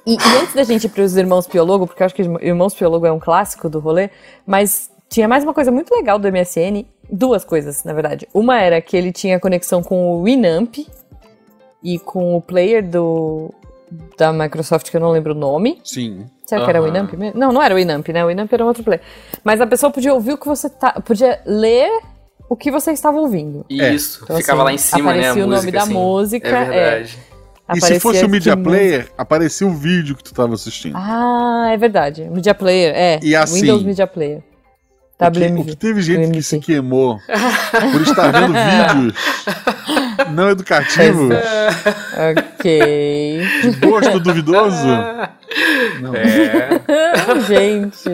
[0.06, 3.06] E, e antes da gente ir pros Irmãos Piologo, porque eu acho que Irmãos Piologo
[3.06, 4.10] é um clássico do rolê,
[4.46, 8.26] mas tinha mais uma coisa muito legal do MSN, duas coisas, na verdade.
[8.32, 10.78] Uma era que ele tinha conexão com o Winamp
[11.82, 13.52] e com o player do
[14.16, 15.78] da Microsoft, que eu não lembro o nome.
[15.84, 16.24] Sim.
[16.46, 16.84] Será que era o.
[16.84, 17.38] Winamp mesmo?
[17.38, 18.24] Não, não era o Winamp, né?
[18.24, 19.02] O Winamp era um outro player.
[19.44, 20.92] Mas a pessoa podia ouvir o que você tá.
[21.00, 21.90] Podia ler
[22.48, 23.66] o que você estava ouvindo.
[23.70, 23.94] É.
[23.94, 24.20] Isso.
[24.24, 25.28] Então, Ficava assim, lá em cima, né?
[25.28, 25.92] A aparecia o nome da assim.
[25.92, 27.18] música, É verdade.
[27.74, 30.96] E se fosse o Media Player, aparecia o vídeo que tu tava assistindo.
[30.96, 32.28] Ah, é verdade.
[32.30, 33.20] Media Player, é.
[33.22, 34.42] E assim, Windows Media Player.
[35.20, 37.16] O que, o que teve gente que se queimou
[37.92, 39.14] por estar vendo vídeos
[40.32, 41.34] não educativos,
[42.58, 43.42] Ok.
[43.62, 44.86] de gosto duvidoso.
[46.00, 46.14] Não.
[46.14, 46.80] É.
[47.46, 48.08] Gente.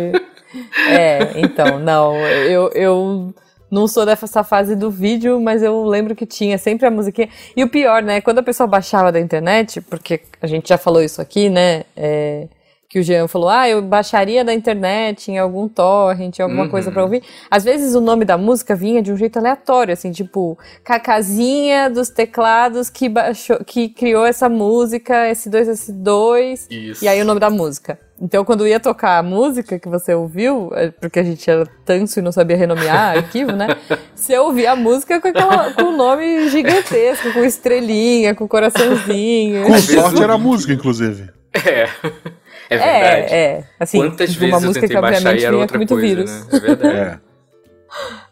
[0.91, 2.17] É, então, não.
[2.17, 3.35] Eu, eu
[3.71, 7.29] não sou dessa fase do vídeo, mas eu lembro que tinha sempre a musiquinha.
[7.57, 8.21] E o pior, né?
[8.21, 11.85] Quando a pessoa baixava da internet, porque a gente já falou isso aqui, né?
[11.97, 12.47] é,
[12.91, 16.71] que o Jean falou, ah, eu baixaria da internet em algum torrent, alguma Uhum.
[16.71, 17.23] coisa pra ouvir.
[17.51, 22.09] Às vezes o nome da música vinha de um jeito aleatório, assim, tipo, Cacazinha dos
[22.09, 27.05] teclados que, baixou, que criou essa música, S2S2, Isso.
[27.05, 27.99] e aí o nome da música.
[28.21, 32.19] Então, quando ia tocar a música que você ouviu, é, porque a gente era tanso
[32.19, 33.69] e não sabia renomear arquivo, né?
[34.15, 39.65] Você ouvia a música com, aquela, com o nome gigantesco, com estrelinha, com coraçãozinho.
[39.67, 41.29] Com sorte era a música, inclusive.
[41.53, 41.89] É.
[42.71, 43.35] É verdade.
[43.35, 43.65] É, é.
[43.81, 45.79] Assim, Quantas uma vezes eu música tentei que baixar obviamente e era vinha outra com
[45.79, 46.31] muito coisa, vírus.
[46.31, 46.47] né?
[46.53, 47.21] É verdade.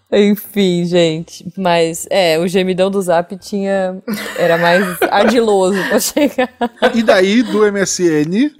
[0.09, 0.25] É.
[0.25, 1.53] Enfim, gente.
[1.57, 4.01] Mas, é, o gemidão do Zap tinha.
[4.38, 6.49] Era mais ardiloso pra chegar.
[6.94, 8.53] E daí, do MSN,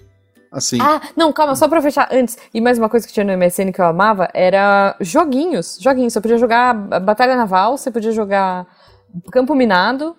[0.51, 2.37] assim, Ah, não, calma, só pra fechar antes.
[2.53, 5.79] E mais uma coisa que tinha no MSN que eu amava era joguinhos.
[5.81, 6.13] Joguinhos.
[6.15, 8.67] Você podia jogar Batalha Naval, você podia jogar
[9.31, 10.17] Campo Minado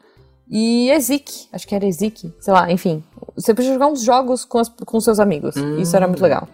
[0.49, 1.47] e Ezik.
[1.51, 2.33] Acho que era Ezik.
[2.39, 3.03] Sei lá, enfim.
[3.35, 5.55] Você podia jogar uns jogos com, as, com seus amigos.
[5.79, 6.47] Isso era muito legal.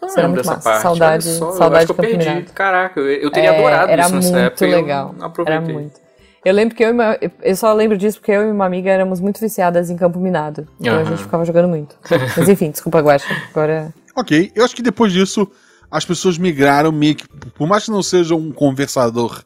[0.00, 0.60] Não Isso era muito massa.
[0.60, 0.82] parte.
[0.82, 2.52] Saudade- só, eu saudade acho que eu perdi.
[2.52, 4.66] Caraca, eu, eu teria É, adorado era isso nessa muito época.
[4.66, 5.14] legal.
[5.18, 5.44] Eu.
[5.46, 6.00] Era muito.
[6.44, 8.88] Eu lembro que eu, e uma- eu só lembro disso porque eu e uma amiga
[8.90, 10.68] éramos muito viciadas em Campo Minado.
[10.78, 11.96] Então a gente ficava jogando muito.
[12.36, 13.26] Mas enfim, desculpa, Guaxa.
[13.50, 13.92] Agora.
[14.14, 14.52] ok.
[14.54, 15.50] Eu acho que depois disso,
[15.90, 19.42] as pessoas migraram meio que, por mais que não seja um conversador,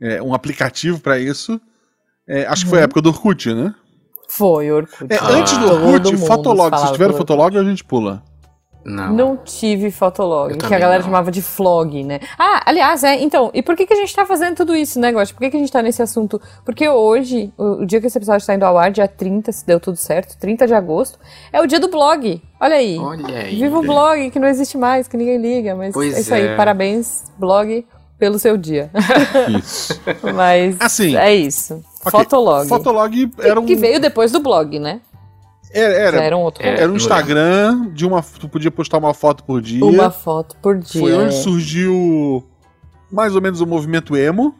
[0.00, 1.60] é, um aplicativo pra isso,
[2.30, 3.74] é, acho que foi a época do Orkut, né?
[4.28, 5.06] Foi, Orkut.
[5.12, 5.28] É, Ah.
[5.30, 6.66] antes do Orkut, Fotolog.
[6.66, 8.22] Se falava tiver pelo Fotolog, a gente pula.
[8.82, 9.12] Não.
[9.12, 11.04] Não tive Fotolog, que a galera não.
[11.04, 12.18] chamava de flog, né?
[12.38, 15.12] Ah, aliás, é, então, e por que, que a gente tá fazendo tudo isso, né,
[15.12, 15.34] Gosto?
[15.34, 16.40] Por que, que a gente tá nesse assunto?
[16.64, 19.66] Porque hoje, o, o dia que esse episódio tá indo ao ar, dia 30, se
[19.66, 21.18] deu tudo certo, 30 de agosto,
[21.52, 22.40] é o dia do blog.
[22.58, 22.98] Olha aí.
[22.98, 23.56] Olha aí.
[23.56, 26.46] Viva o blog, que não existe mais, que ninguém liga, mas Pois é isso aí.
[26.46, 26.56] é.
[26.56, 27.84] Parabéns, blog,
[28.18, 28.90] pelo seu dia.
[29.58, 30.00] Isso.
[30.34, 31.84] mas Assim, é isso.
[32.04, 32.68] Ok, Fotolog.
[32.68, 33.66] Fotolog era um.
[33.66, 35.00] Que veio depois do blog, né?
[35.72, 36.82] Era, Já era, era um outro É, rolê.
[36.82, 38.22] era um Instagram de uma.
[38.22, 39.84] Tu podia postar uma foto por dia.
[39.84, 41.00] Uma foto por dia.
[41.00, 41.38] Foi onde é.
[41.42, 42.44] surgiu
[43.12, 44.54] mais ou menos o movimento emo.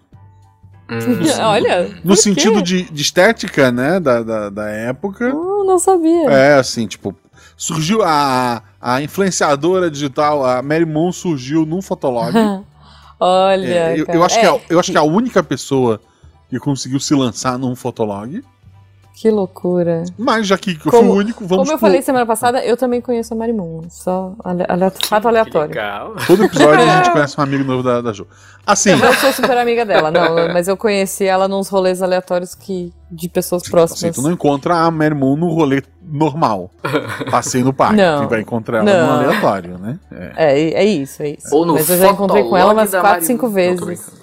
[0.89, 0.99] Hum,
[1.43, 3.99] Olha, No sentido de, de estética, né?
[3.99, 5.25] Da, da, da época.
[5.25, 6.31] Eu não sabia.
[6.31, 7.15] É, assim, tipo.
[7.57, 12.33] Surgiu a, a influenciadora digital, a Mary Moon surgiu num Fotolog.
[13.21, 14.19] Olha, É, eu, cara.
[14.19, 16.01] eu acho que É, é, eu acho que é a única pessoa
[16.51, 18.43] que conseguiu se lançar num Fotolog.
[19.15, 20.05] Que loucura.
[20.17, 22.65] Mas já que eu fui Como- o único, vamos Como eu pro- falei semana passada,
[22.65, 23.83] eu também conheço a Marimun.
[23.91, 25.69] Só ale- ale- fato Que aleatório.
[25.69, 26.15] legal.
[26.27, 28.27] Todo episódio a gente conhece um amigo novo da, da Jo.
[28.67, 32.55] Assim, Eu não sou super amiga dela, não, mas eu conheci ela nos rolês aleatórios
[32.55, 34.17] que, de pessoas assim, próximas.
[34.17, 36.71] tu não encontra a Mary Moon no rolê normal.
[37.31, 37.97] Passei no parque.
[37.97, 38.23] Não.
[38.23, 39.07] Tu vai encontrar ela Não.
[39.07, 39.99] no aleatório, né?
[40.11, 40.33] É.
[40.37, 41.55] É, é isso, é isso.
[41.55, 43.27] Ou no mas eu já encontrei com ela umas da 4, Marimun.
[43.27, 44.20] 5 Não, tô vezes.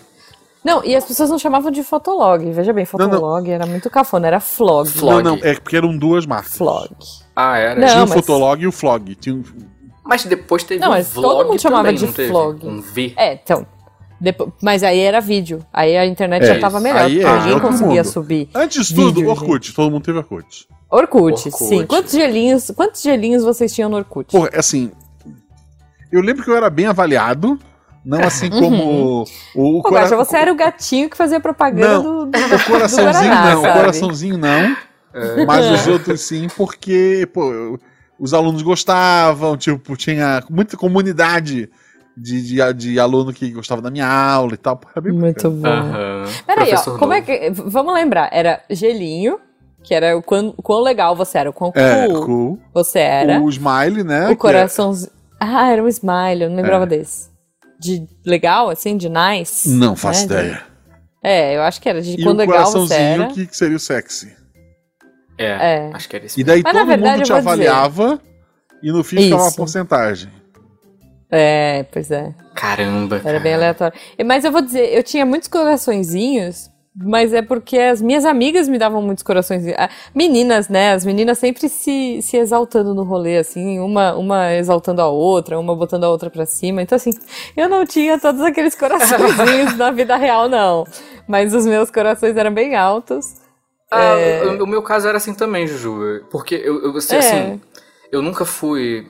[0.63, 2.43] Não, e as pessoas não chamavam de fotolog.
[2.52, 3.10] Veja bem, Não, não.
[3.13, 4.89] fotolog era muito cafona, era flog.
[4.89, 5.24] Flog.
[5.24, 6.58] Não, não, é porque eram duas marcas.
[6.58, 6.89] Flog.
[7.36, 7.80] Ah, era?
[7.80, 9.15] Não, Tinha o mas- Fotolog e o Flog.
[9.15, 9.43] Tinha um...
[10.04, 12.65] Mas depois teve Não, um mas todo vlog mundo chamava também, de não vlog.
[12.67, 13.13] Um V.
[13.17, 13.65] É, então.
[14.20, 15.60] depo- mas aí era vídeo.
[15.72, 17.02] Aí a internet É, já tava melhor.
[17.02, 18.12] aí é porque ninguém outro conseguia mundo.
[18.12, 18.50] subir.
[18.56, 19.74] Antes de tudo, Orkut.
[19.74, 20.67] Todo mundo teve Orkut.
[20.89, 21.52] Orkut, Orkut.
[21.52, 21.86] sim.
[21.86, 24.32] Quantos gelinhos, quantos gelinhos vocês tinham no Orkut?
[24.32, 24.91] Porra, assim.
[26.12, 27.60] Eu lembro que eu era bem avaliado.
[28.08, 32.04] Não assim como o, o Pô, cora- você era o gatinho que fazia propaganda Não,
[32.04, 33.80] do, do, o coraçãozinho do Guaraná, não, o sabe?
[33.80, 34.78] coraçãozinho não.
[35.46, 37.78] Mas os outros sim, porque pô,
[38.20, 41.70] os alunos gostavam, tipo, tinha muita comunidade
[42.15, 44.80] de, de, de aluno que gostava da minha aula e tal.
[44.91, 45.67] Era bem Muito bom.
[45.67, 46.24] Aham.
[46.46, 47.50] Peraí, ó, como é que.
[47.52, 49.39] Vamos lembrar, era gelinho,
[49.84, 52.60] que era o quão, quão legal você era, o quão É, cool cool.
[52.74, 53.39] você era.
[53.41, 54.26] O Smile, né?
[54.26, 55.12] O que coraçãozinho.
[55.39, 56.88] Ah, era um smile, eu não lembrava É.
[56.88, 57.30] desse.
[57.79, 59.69] De legal, assim, de nice.
[59.69, 60.25] Não faço né?
[60.25, 60.63] ideia.
[61.23, 63.27] É, eu acho que era de E quão o legal você coraçãozinho era.
[63.33, 64.35] que, que seria o sexy.
[65.37, 65.91] É, É.
[65.93, 66.39] acho que era esse.
[66.39, 68.21] E daí Mas, na todo verdade, mundo te vou dizer- avaliava
[68.81, 69.57] e no fim ficava uma Isso.
[69.57, 70.31] porcentagem.
[71.31, 72.33] É, pois é.
[72.55, 73.17] Caramba.
[73.23, 73.55] Era bem cara.
[73.55, 73.99] aleatório.
[74.17, 78.67] E- Mas eu vou dizer, eu tinha muitos coraçõezinhos, mas é porque as minhas amigas
[78.67, 79.77] me davam muitos coraçõezinhos.
[79.79, 80.93] Ah, Meninas, né?
[80.93, 85.75] As meninas sempre se, se exaltando no rolê, assim, uma, uma exaltando a outra, uma
[85.75, 86.81] botando a outra pra cima.
[86.81, 87.12] Então, assim,
[87.55, 90.86] eu não tinha todos aqueles coraçõezinhos na vida real, não.
[91.27, 93.36] Mas os meus corações eram bem altos.
[93.91, 94.43] Ah, É.
[94.45, 96.25] o, o meu caso era assim também, Juju.
[96.31, 97.19] Porque eu, eu você, É.
[97.19, 97.62] assim,
[98.12, 99.07] eu nunca fui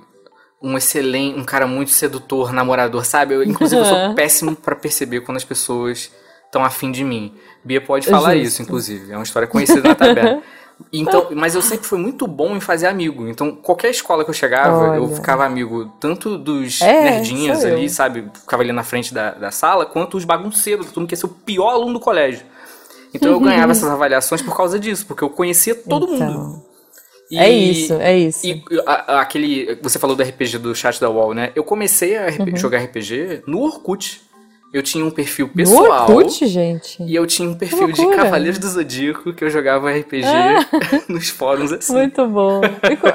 [0.61, 3.33] um excelente, um cara muito sedutor, namorador, sabe?
[3.35, 6.11] Eu, inclusive, eu sou péssimo pra perceber quando as pessoas
[6.45, 7.33] estão afim de mim.
[7.67, 8.47] Bia pode falar Justo.
[8.47, 9.11] isso, inclusive.
[9.11, 10.41] É uma história conhecida na tabela.
[10.93, 13.27] Então, mas eu sempre fui muito bom em fazer amigo.
[13.27, 15.15] Então, qualquer escola que eu chegava, eu Olha.
[15.15, 17.77] ficava amigo tanto dos É, nerdinhos sou eu.
[17.77, 18.29] ali, sabe?
[18.41, 21.29] Ficava ali na frente da, da sala, quanto os bagunceiros, todo mundo quer ser o
[21.29, 22.45] pior aluno do colégio.
[23.11, 26.21] Então eu ganhava essas avaliações por causa disso, porque eu conhecia todo mundo.
[26.21, 26.63] Então,
[27.31, 28.45] E- é isso, é isso.
[28.45, 29.79] E a- a- aquele.
[29.81, 31.51] Você falou do RPG do chat da Wall, né?
[31.55, 32.55] Eu comecei a Uhum.
[32.55, 34.21] Jogar RPG no Orkut.
[34.73, 36.11] Eu tinha um perfil no pessoal.
[36.11, 37.01] Orkut, gente?
[37.01, 38.05] E eu tinha um perfil de.
[38.07, 40.65] Cavaleiros do Zodíaco que eu jogava RPG Ah.
[41.07, 41.93] nos fóruns assim.
[41.93, 42.59] Muito bom.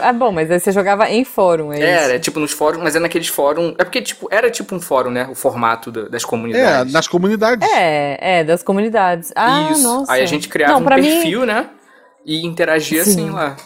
[0.00, 2.22] Ah, bom, mas aí você jogava em fórum, é Era, isso?
[2.22, 3.74] tipo, nos fóruns, mas é naqueles fóruns.
[3.78, 5.28] É porque, tipo, era tipo um fórum, né?
[5.30, 6.92] O formato da- das É, comunidades.
[6.92, 7.68] nas comunidades.
[7.70, 9.30] É, é, das comunidades.
[9.36, 9.82] Ah, Isso.
[9.82, 10.10] nossa.
[10.12, 11.68] Aí a gente criava Não, um pra mim- perfil, né?
[12.24, 13.10] E interagia Sim.
[13.10, 13.56] assim lá.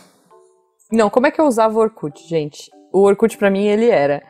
[0.91, 2.71] Não, como é que eu usava o Orkut, gente?
[2.93, 4.23] O Orkut pra mim ele era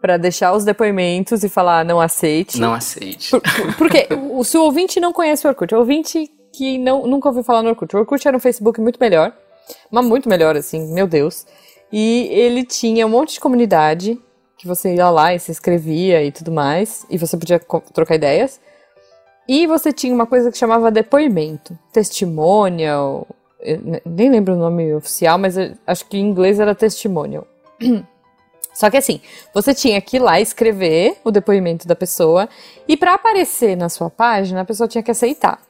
[0.00, 2.58] pra deixar os depoimentos e falar não aceite.
[2.58, 3.30] Não aceite.
[3.30, 7.06] Por- por- porque o, se o ouvinte não conhece o Orkut, o ouvinte que não,
[7.06, 9.32] nunca ouviu falar no Orkut, o Orkut era um Facebook muito melhor,
[9.90, 11.46] mas muito melhor assim, meu Deus.
[11.92, 14.18] E ele tinha um monte de comunidade
[14.58, 17.58] que você ia lá e se inscrevia e tudo mais, e você podia
[17.92, 18.60] trocar ideias.
[19.48, 23.26] E você tinha uma coisa que chamava depoimento, testimonial,
[24.04, 27.46] nem lembro o nome oficial, mas acho que em inglês era testimonial.
[28.72, 29.20] Só que assim,
[29.52, 32.48] você tinha que ir lá escrever o depoimento da pessoa
[32.88, 35.60] e para aparecer na sua página, a pessoa tinha que aceitar.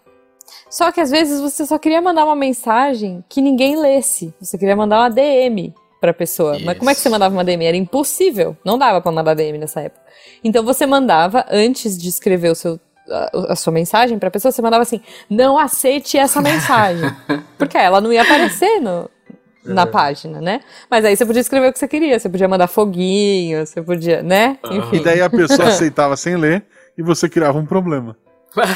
[0.69, 4.33] Só que às vezes você só queria mandar uma mensagem que ninguém lesse.
[4.41, 6.59] Você queria mandar uma DM pra pessoa.
[6.65, 7.13] Mas como é que você Isso.
[7.13, 7.65] mandava uma DM?
[7.65, 8.57] Era impossível.
[8.65, 10.01] Não dava pra mandar DM nessa época.
[10.43, 12.79] Então você mandava antes de escrever o seu
[13.11, 17.11] a, a sua mensagem pra pessoa, você mandava assim: "Não aceite essa mensagem".
[17.59, 19.11] Porque ela não ia aparecer no
[19.65, 20.61] na página, né?
[20.91, 24.23] Mas aí você podia escrever o que você queria, você podia mandar foguinho, você podia,
[24.23, 24.59] né?
[24.71, 24.97] Enfim.
[24.97, 26.65] E daí a pessoa aceitava sem ler
[26.97, 28.17] e você criava um problema.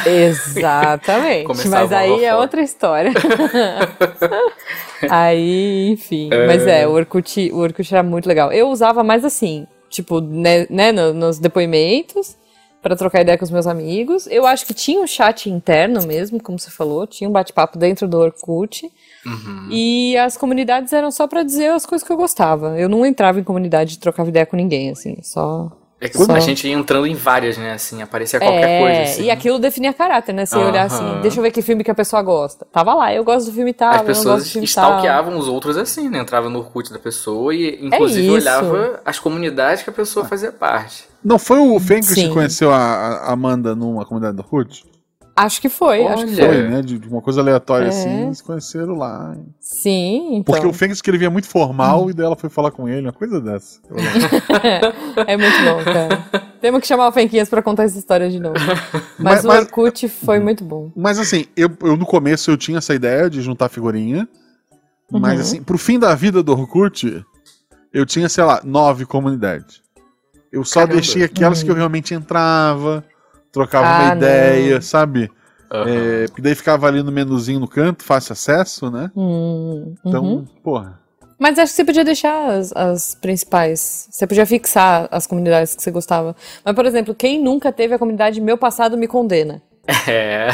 [0.07, 1.47] Exatamente.
[1.47, 3.13] Começava mas aí é outra história.
[5.09, 6.31] aí, enfim.
[6.47, 8.53] Mas é, o Orkut, o Orkut era muito legal.
[8.53, 12.37] Eu usava mais assim, tipo, né, né, no- nos depoimentos,
[12.83, 14.27] pra trocar ideia com os meus amigos.
[14.27, 18.07] Eu acho que tinha um chat interno mesmo, como você falou, tinha um bate-papo dentro
[18.07, 18.91] do Orkut.
[19.27, 19.69] Uhum.
[19.71, 22.79] E as comunidades eram só pra dizer as coisas que eu gostava.
[22.79, 25.71] Eu não entrava em comunidade e trocava ideia com ninguém, assim, só.
[26.01, 27.73] É que Só- a gente ia entrando em várias, né?
[27.73, 29.03] Assim, aparecia qualquer é, coisa.
[29.03, 29.23] Assim.
[29.23, 30.45] e aquilo definia caráter, né?
[30.45, 32.67] Você ia olhar assim, deixa eu ver que filme que a pessoa gosta.
[32.71, 34.91] Tava lá, eu gosto do filme tal, As eu não gosto do pessoas filme tal.
[34.91, 36.19] stalkeavam os outros assim, né?
[36.19, 38.35] Entrava no Orkut da pessoa e, inclusive, isso.
[38.35, 41.05] olhava as comunidades que a pessoa fazia parte.
[41.25, 44.85] Não foi o Fencas que conheceu a, a Amanda numa comunidade do Orkut?
[45.37, 46.47] Acho que foi, acho que Olha.
[46.47, 46.55] foi.
[46.63, 46.81] Foi, né?
[46.83, 47.89] De de uma coisa aleatória É.
[47.89, 49.37] assim, se conheceram lá.
[49.59, 50.55] Sim, então.
[50.55, 53.41] Porque o Fênix escrevia muito formal e daí ela foi falar com ele, uma coisa
[53.41, 53.81] dessa.
[55.27, 56.25] É muito bom, cara.
[56.61, 58.55] Temos que chamar o Fenquinhas pra contar essa história de novo.
[59.19, 60.91] Mas, Mas- o mas- Orkut foi muito bom.
[60.97, 64.29] Mas assim, eu, eu no começo eu tinha essa ideia de juntar figurinha.
[65.11, 65.41] Mas Uhum.
[65.41, 67.25] assim, pro fim da vida do Orkut,
[67.93, 69.83] eu tinha, sei lá, nove comunidades.
[70.51, 70.95] Eu só Caramba.
[70.95, 73.05] deixei aquelas que eu realmente entrava,
[73.55, 74.17] trocava Ah, uma não.
[74.17, 75.31] ideia, sabe?
[75.73, 75.89] Aham.
[75.89, 79.11] É, porque daí ficava ali no menuzinho no canto, fácil acesso, né?
[79.17, 80.45] Hum, Então, uhum.
[80.63, 81.01] porra.
[81.39, 84.07] Mas acho que você podia deixar as, as principais.
[84.11, 86.37] Você podia fixar as comunidades que você gostava.
[86.65, 89.61] Mas, por exemplo, quem nunca teve a comunidade Meu Passado Me Condena?
[90.09, 90.49] É.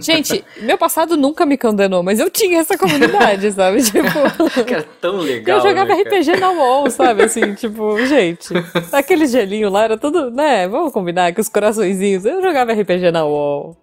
[0.00, 3.82] Gente, meu passado nunca me condenou, mas eu tinha essa comunidade, sabe?
[3.82, 4.08] Tipo.
[4.64, 5.58] Que era tão legal.
[5.58, 6.02] Eu jogava né?
[6.02, 7.24] RPG na UOL, sabe?
[7.24, 8.48] Assim, tipo, gente,
[8.92, 10.68] aquele gelinho lá era tudo, né?
[10.68, 12.24] Vamos combinar com os coraçõezinhos.
[12.24, 13.76] Eu jogava RPG na UOL.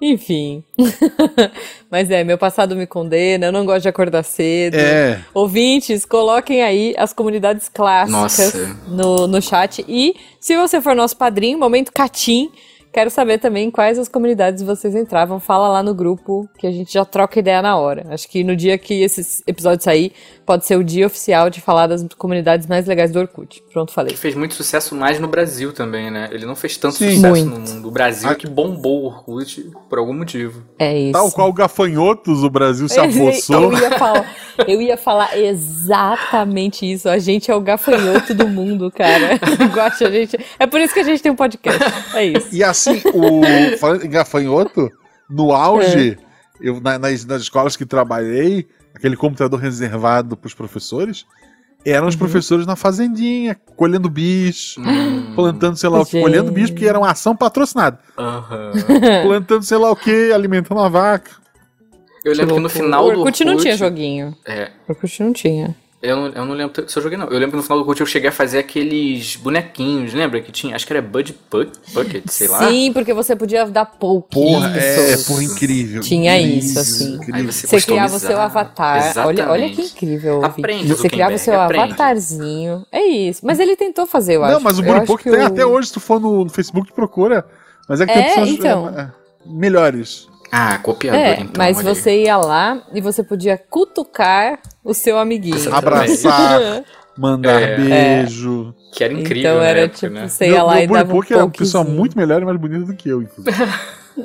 [0.00, 0.64] Enfim.
[1.90, 4.76] Mas é, meu passado me condena, eu não gosto de acordar cedo.
[4.76, 5.20] É.
[5.34, 8.76] Ouvintes, coloquem aí as comunidades clássicas Nossa.
[8.88, 9.84] no, no chat.
[9.86, 12.50] E se você for nosso padrinho, momento Catim,
[12.92, 15.38] quero saber também quais as comunidades vocês entravam.
[15.40, 18.06] Fala lá no grupo que a gente já troca ideia na hora.
[18.10, 20.12] Acho que no dia que esse episódio sair,
[20.44, 23.62] pode ser o dia oficial de falar das comunidades mais legais do Orkut.
[23.72, 24.10] Pronto, falei.
[24.12, 26.28] Ele fez muito sucesso mais no Brasil também, né?
[26.32, 27.14] Ele não fez tanto Sim.
[27.16, 27.48] sucesso Muito.
[27.48, 27.88] no mundo.
[27.88, 30.62] O Brasil é que bombou o Orkut por algum motivo.
[30.78, 31.12] É isso.
[31.12, 33.72] Tal qual gafanhotos, o Brasil se Eu apossou.
[33.72, 37.08] ia, falar, eu ia falar exatamente isso.
[37.08, 39.38] A gente é o gafanhoto do mundo, cara.
[39.72, 40.38] Gosta, a gente.
[40.58, 41.80] É por isso que a gente tem um podcast.
[42.14, 42.48] É isso.
[42.52, 44.90] E assim, o, falando em gafanhoto,
[45.28, 46.16] no auge, É.
[46.60, 51.24] eu, na- nas, nas escolas que trabalhei, aquele computador reservado para os professores,
[51.84, 52.08] eram Uhum.
[52.08, 56.86] os professores na fazendinha, colhendo bicho, Hum, plantando sei lá o que, colhendo bicho, porque
[56.86, 57.98] era uma ação patrocinada.
[58.18, 58.72] aham.
[59.24, 61.30] Plantando sei lá o que, alimentando a vaca.
[62.22, 62.84] Eu lembro que no loucura.
[62.84, 63.44] final do Orkut Orkut...
[63.46, 64.36] não tinha joguinho.
[64.44, 65.74] É, O Orkut não tinha.
[66.02, 67.26] Eu não, eu não lembro se eu joguei não.
[67.26, 70.40] Eu lembro que no final do Orkut eu cheguei a fazer aqueles bonequinhos, lembra?
[70.40, 72.68] Que tinha, acho que era Bud Buck- Bucket, sei lá.
[72.68, 74.28] Sim, porque você podia dar pouco.
[74.30, 75.26] Porra, é, Isso.
[75.26, 76.00] porra, incrível.
[76.00, 77.14] Tinha incrível, isso, assim.
[77.16, 77.34] incrível.
[77.34, 79.12] Aí você Você criava o seu avatar.
[79.26, 80.44] Olha, olha que incrível.
[80.44, 81.84] Aprende, Você criava o seu aprende.
[81.84, 82.86] avatarzinho.
[82.90, 83.44] É isso.
[83.44, 84.54] Mas ele tentou fazer, eu acho.
[84.54, 86.94] Não, mas o Eu tem o- até hoje, se tu for no, no Facebook, tu
[86.94, 87.44] procura.
[87.88, 88.88] Mas é que tem É, opções então.
[88.96, 89.08] é, é,
[89.44, 90.28] melhores.
[90.52, 91.52] Ah, copiador É, então.
[91.56, 91.94] mas olha aí.
[91.94, 95.72] você ia lá e você podia cutucar o seu amiguinho.
[95.74, 96.82] Abraçar,
[97.16, 97.76] mandar É.
[97.76, 98.74] beijo.
[98.92, 100.28] Que era incrível Então era época, tipo, né?
[100.28, 102.84] você ia lá meu e dava um era uma pessoa muito melhor e mais bonita
[102.84, 103.56] do que eu, inclusive.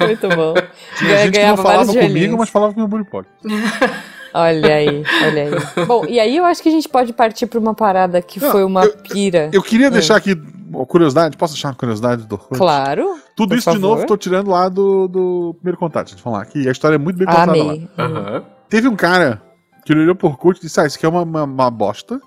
[0.00, 0.54] Muito bom.
[0.98, 2.38] Tinha gente que não falava comigo, gelinhos.
[2.38, 3.28] mas falava com o meu Buripoque.
[4.32, 5.86] Olha aí, olha aí.
[5.86, 8.50] Bom, e aí eu acho que a gente pode partir pra uma parada que Não,
[8.50, 9.50] foi uma eu- pira.
[9.52, 10.40] Eu queria deixar aqui
[10.72, 12.56] uma curiosidade, posso deixar uma curiosidade do Orkut?
[12.58, 13.18] Claro.
[13.34, 13.96] Tudo por isso de favor.
[13.96, 16.68] novo, tô tirando lá do, do primeiro contato, deixa eu falar aqui.
[16.68, 17.62] A história é muito bem contada lá.
[17.72, 17.88] Amei.
[17.98, 18.44] Aham.
[18.68, 19.42] Teve um cara
[19.84, 22.20] que ele olhou por Orkut e disse: Ah, isso aqui é uma, uma, uma bosta.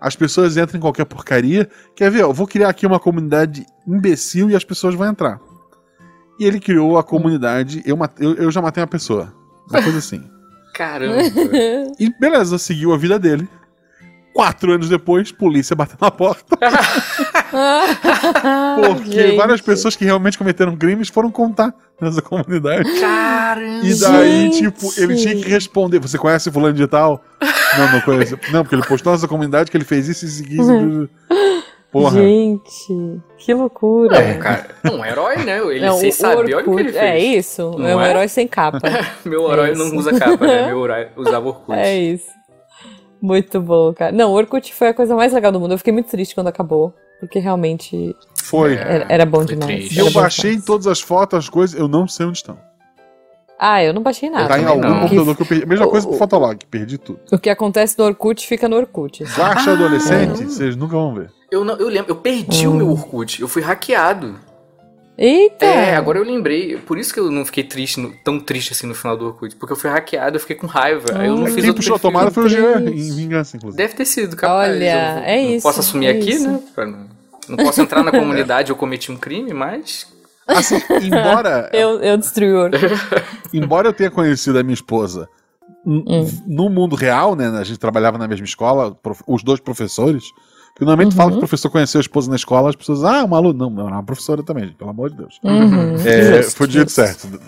[0.00, 1.68] As pessoas entram em qualquer porcaria.
[1.94, 2.22] Quer ver?
[2.22, 5.40] Eu vou criar aqui uma comunidade imbecil e as pessoas vão entrar.
[6.38, 7.82] E ele criou a comunidade.
[7.84, 9.32] Eu, eu, eu já matei uma pessoa.
[9.68, 10.22] Uma coisa assim.
[10.78, 11.16] Caramba.
[11.98, 13.48] E beleza, seguiu a vida dele.
[14.32, 16.56] Quatro anos depois, polícia bateu na porta.
[18.86, 19.36] Porque Gente.
[19.36, 22.88] várias pessoas que realmente cometeram crimes foram contar nessa comunidade.
[23.00, 23.84] Caramba.
[23.84, 24.58] E daí, Gente.
[24.58, 25.98] tipo, ele tinha que responder.
[25.98, 27.24] Você conhece fulano de tal?
[27.76, 28.38] Não, não conheço.
[28.52, 30.44] Não, porque ele postou nessa comunidade que ele fez isso e isso.
[30.44, 31.08] e isso.
[31.90, 32.20] Porra.
[32.20, 34.18] Gente, que loucura.
[34.18, 35.58] É, cara, um herói, né?
[35.58, 36.96] Ele Não, sem saber, olha o que ele fez.
[36.96, 38.10] É isso, Não é um é?
[38.10, 38.78] herói sem capa.
[39.24, 39.84] Meu É herói isso.
[39.84, 40.66] não usa capa, né?
[40.68, 41.78] Meu herói usava Orkut.
[41.78, 42.26] É isso.
[43.20, 44.12] Muito bom, cara.
[44.12, 45.72] Não, o Orkut foi a coisa mais legal do mundo.
[45.72, 48.74] Eu fiquei muito triste quando acabou, porque realmente Foi.
[48.74, 49.74] era, era bom foi demais.
[49.78, 49.96] triste.
[49.96, 50.66] E era eu baixei demais.
[50.66, 52.58] todas as fotos, as coisas, eu não sei onde estão.
[53.58, 54.46] Ah, eu não baixei nada.
[54.46, 55.00] tá em algum não.
[55.00, 55.66] computador que eu perdi.
[55.66, 57.18] Mesma O- coisa pro Fotolog, perdi tudo.
[57.32, 59.24] O que acontece no Orkut fica no Orkut.
[59.36, 61.30] Baixa Ah, adolescente, vocês nunca vão ver.
[61.50, 62.76] Eu, não, eu lembro, eu perdi o Hum.
[62.76, 63.40] meu Orkut.
[63.40, 64.36] Eu fui hackeado.
[65.16, 65.64] Eita!
[65.66, 66.76] É, agora eu lembrei.
[66.76, 69.56] Por isso que eu não fiquei triste, no- tão triste assim no final do Orkut.
[69.56, 71.06] Porque eu fui hackeado, eu fiquei com raiva.
[71.18, 71.46] Aí eu não Hum.
[71.46, 73.76] fiz Quem outro puxou a tomada foi o Jean, em vingança, inclusive.
[73.82, 74.70] Deve ter sido, capaz.
[74.70, 76.48] Olha, vou- é não isso, posso assumir é aqui, isso.
[76.48, 76.60] né?
[76.74, 77.06] Pra não,
[77.48, 80.06] não posso entrar na comunidade, eu cometi um crime, mas.
[80.46, 82.70] Assim, embora, Eu, eu destruí o
[83.52, 85.28] embora eu tenha conhecido a minha esposa
[85.84, 86.04] Hum.
[86.46, 87.48] no mundo real, né?
[87.58, 90.24] A gente trabalhava na mesma escola, os dois professores.
[90.78, 91.38] Porque normalmente fala que Uhum.
[91.38, 93.58] o professor conheceu a esposa na escola, as pessoas, ah, uma aluna.
[93.64, 95.40] Não, não, era uma professora também, gente, pelo amor de Deus.
[95.42, 95.96] Uhum.
[96.06, 97.02] É, Justo, foi jeito justo.
[97.02, 97.40] certo.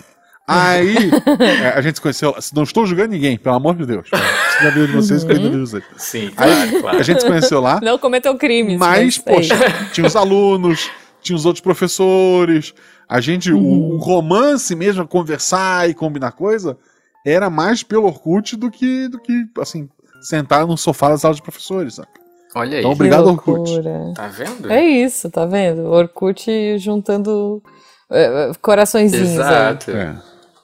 [0.45, 0.97] Aí,
[1.63, 2.35] é, a gente se conheceu.
[2.53, 4.09] Não estou julgando ninguém, pelo amor de Deus.
[4.09, 5.83] Se na vida de vocês, cuida da vida de vocês.
[5.95, 6.97] Sim, Aí, claro, claro.
[6.97, 8.77] a gente se conheceu lá, Não cometam crimes.
[8.77, 9.55] mas, é poxa,
[9.93, 10.89] tinha os alunos,
[11.21, 12.73] tinha os outros professores.
[13.07, 13.61] A gente, uhum.
[13.61, 16.77] o, o, romance mesmo, conversar e combinar coisa,
[17.25, 19.87] era mais pelo Orkut do que, do que assim,
[20.21, 22.09] sentar no sofá da sala de professores, sabe?
[22.55, 22.79] Olha aí.
[22.79, 23.81] Então, obrigado, Orkut.
[24.15, 24.71] Tá vendo?
[24.71, 25.85] É isso, tá vendo?
[25.85, 27.61] Orkut juntando
[28.09, 29.31] uh, coraçõezinhos.
[29.31, 29.91] Exato.
[29.91, 30.15] É.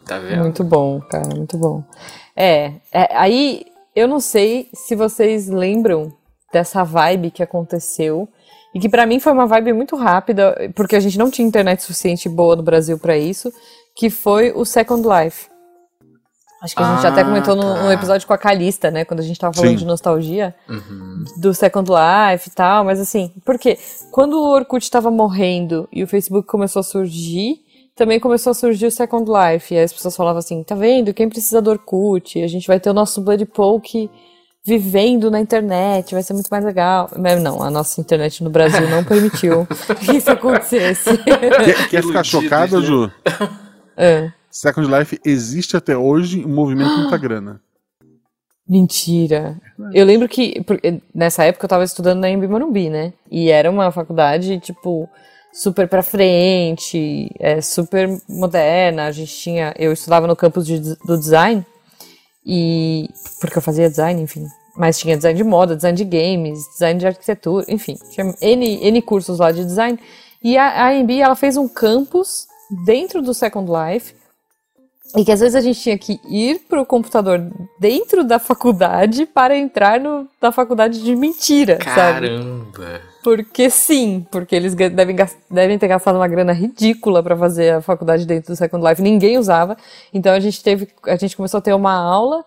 [0.05, 0.43] Tá vendo?
[0.43, 1.83] Muito bom, cara, muito bom.
[2.35, 3.65] É, é, aí
[3.95, 6.13] eu não sei se vocês lembram
[6.51, 8.27] dessa vibe que aconteceu
[8.73, 11.81] e que para mim foi uma vibe muito rápida, porque a gente não tinha internet
[11.81, 13.51] suficiente boa no Brasil para isso,
[13.95, 15.47] que foi o Second Life.
[16.67, 17.61] Acho que a gente ah, até comentou tá.
[17.61, 19.05] no, no, episódio com a Calista, né?
[19.05, 19.77] Quando a gente tava falando Sim.
[19.77, 21.23] de nostalgia uhum.
[21.37, 22.83] do Second Life e tal.
[22.83, 23.79] Mas assim, porque
[24.11, 27.61] quando o Orkut tava morrendo e o Facebook começou a surgir,
[27.95, 29.73] também começou a surgir o Second Life.
[29.73, 31.13] E aí as pessoas falavam assim: tá vendo?
[31.13, 32.43] Quem precisa do Orkut?
[32.43, 34.09] A gente vai ter o nosso Blood Poke
[34.65, 37.09] vivendo na internet, vai ser muito mais legal.
[37.17, 39.65] Mas não, a nossa internet no Brasil não permitiu
[40.05, 41.17] que isso acontecesse.
[41.17, 43.09] Quer, quer ficar chocada, Ju?
[43.95, 44.33] É.
[44.57, 47.61] Second Life existe até hoje um movimento muita grana.
[48.67, 49.55] Mentira.
[49.93, 50.65] Eu lembro que
[51.13, 53.13] nessa época eu tava estudando na Embi Morumbi, né?
[53.29, 55.07] E era uma faculdade, tipo,
[55.53, 59.05] super pra frente, é, super moderna.
[59.05, 59.75] A gente tinha.
[59.77, 61.63] Eu estudava no campus de, do design.
[62.43, 63.07] E.
[63.39, 64.43] Porque eu fazia design, enfim.
[64.75, 67.95] Mas tinha design de moda, design de games, design de arquitetura, enfim.
[68.09, 69.99] Tinha N, N cursos lá de design.
[70.43, 72.47] E a, a AMB, ela fez um campus
[72.85, 74.17] dentro do Second Life
[75.15, 77.41] e que às vezes a gente tinha que ir pro computador
[77.79, 82.71] dentro da faculdade para entrar no, na faculdade de mentira, Caramba!
[82.75, 83.17] Sabe?
[83.23, 85.15] Porque sim, porque eles devem,
[85.49, 89.01] devem ter gastado uma grana ridícula para fazer a faculdade dentro do Second Life.
[89.01, 89.75] Ninguém usava.
[90.13, 90.87] Então a gente teve.
[91.05, 92.45] A gente começou a ter uma aula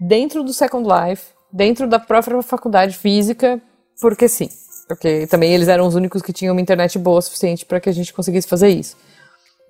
[0.00, 3.60] dentro do Second Life, dentro da própria faculdade física,
[4.00, 4.48] porque sim.
[4.88, 7.88] Porque também eles eram os únicos que tinham uma internet boa o suficiente para que
[7.88, 8.96] a gente conseguisse fazer isso.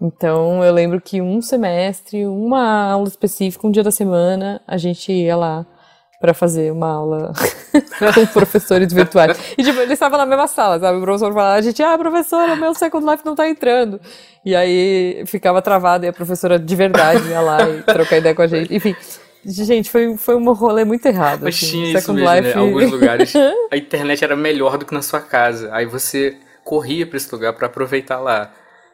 [0.01, 5.11] Então eu lembro que um semestre, uma aula específica, um dia da semana, a gente
[5.11, 5.67] ia lá
[6.21, 7.33] para fazer uma aula
[8.15, 9.39] com professores virtuais.
[9.57, 10.99] E tipo, eles estavam na mesma sala, sabe?
[10.99, 14.01] O professor falava, a gente, ah, professora, meu Second Life não tá entrando.
[14.45, 18.43] E aí ficava travado e a professora de verdade ia lá e trocar ideia com
[18.43, 18.75] a gente.
[18.75, 18.95] Enfim,
[19.49, 21.43] Gente, foi, foi um rolê muito errado.
[21.45, 21.67] Mas assim.
[21.71, 22.41] tinha Second isso mesmo, né?
[22.41, 22.57] Life...
[22.57, 22.61] né?
[22.61, 23.33] Alguns lugares
[23.71, 25.69] a internet era melhor do que na sua casa.
[25.73, 28.51] Aí você corria para esse lugar para aproveitar lá.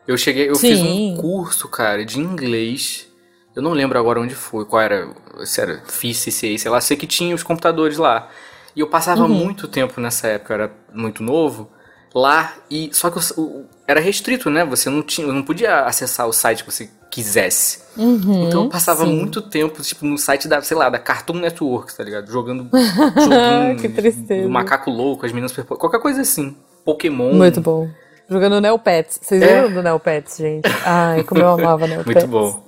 [0.07, 0.69] Eu cheguei, eu Sim.
[0.69, 3.09] fiz um curso, cara, de inglês.
[3.55, 5.09] Eu não lembro agora onde foi, qual era,
[5.45, 8.29] se era FIS, CCA, sei lá, sei que tinha os computadores lá.
[8.75, 9.29] E eu passava uhum.
[9.29, 11.69] muito tempo nessa época, eu era muito novo,
[12.15, 14.65] lá e só que eu, era restrito, né?
[14.65, 17.83] Você não tinha, não podia acessar o site que você quisesse.
[17.97, 19.15] Uhum, então eu passava sim.
[19.15, 22.31] muito tempo, tipo, no site da, sei lá, da Cartoon Network, tá ligado?
[22.31, 24.49] Jogando joguinho que tristeza.
[24.49, 26.57] macaco louco, as meninas qualquer coisa assim.
[26.85, 27.35] Pokémon.
[27.35, 27.89] Muito bom.
[28.29, 29.21] Jogando Neopets.
[29.23, 29.47] Vocês é?
[29.47, 30.69] lembram do Neopets, gente?
[30.85, 32.25] Ai, como eu amava Neopets.
[32.25, 32.63] Muito bom.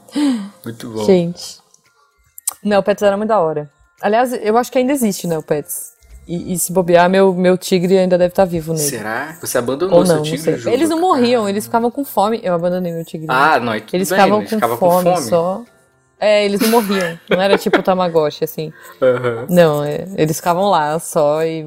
[0.65, 1.05] Muito bom.
[1.05, 1.59] Gente.
[2.63, 3.71] Neopets era muito da hora.
[4.01, 5.93] Aliás, eu acho que ainda existe Neopets.
[6.27, 8.89] E, e se bobear, meu, meu tigre ainda deve estar vivo nele.
[8.89, 9.37] Será?
[9.41, 10.65] Você abandonou Ou não, seu tigre?
[10.65, 12.41] Não eles não morriam, eles ficavam com fome.
[12.43, 13.27] Eu abandonei meu tigre.
[13.29, 15.63] Ah, não, é tudo Eles bem, ficavam eles com, ficavam fome com fome só.
[16.19, 17.19] É, eles não morriam.
[17.29, 18.73] Não era tipo o Tamagotchi, assim.
[19.03, 19.47] Uhum.
[19.51, 21.67] Não, é, eles ficavam lá só e.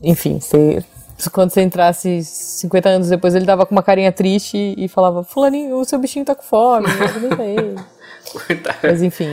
[0.00, 0.84] Enfim, você
[1.30, 5.76] quando você entrasse 50 anos depois, ele dava com uma carinha triste e falava: Fulaninho,
[5.76, 6.86] o seu bichinho tá com fome,
[7.40, 7.76] ele.
[8.82, 9.28] Mas enfim.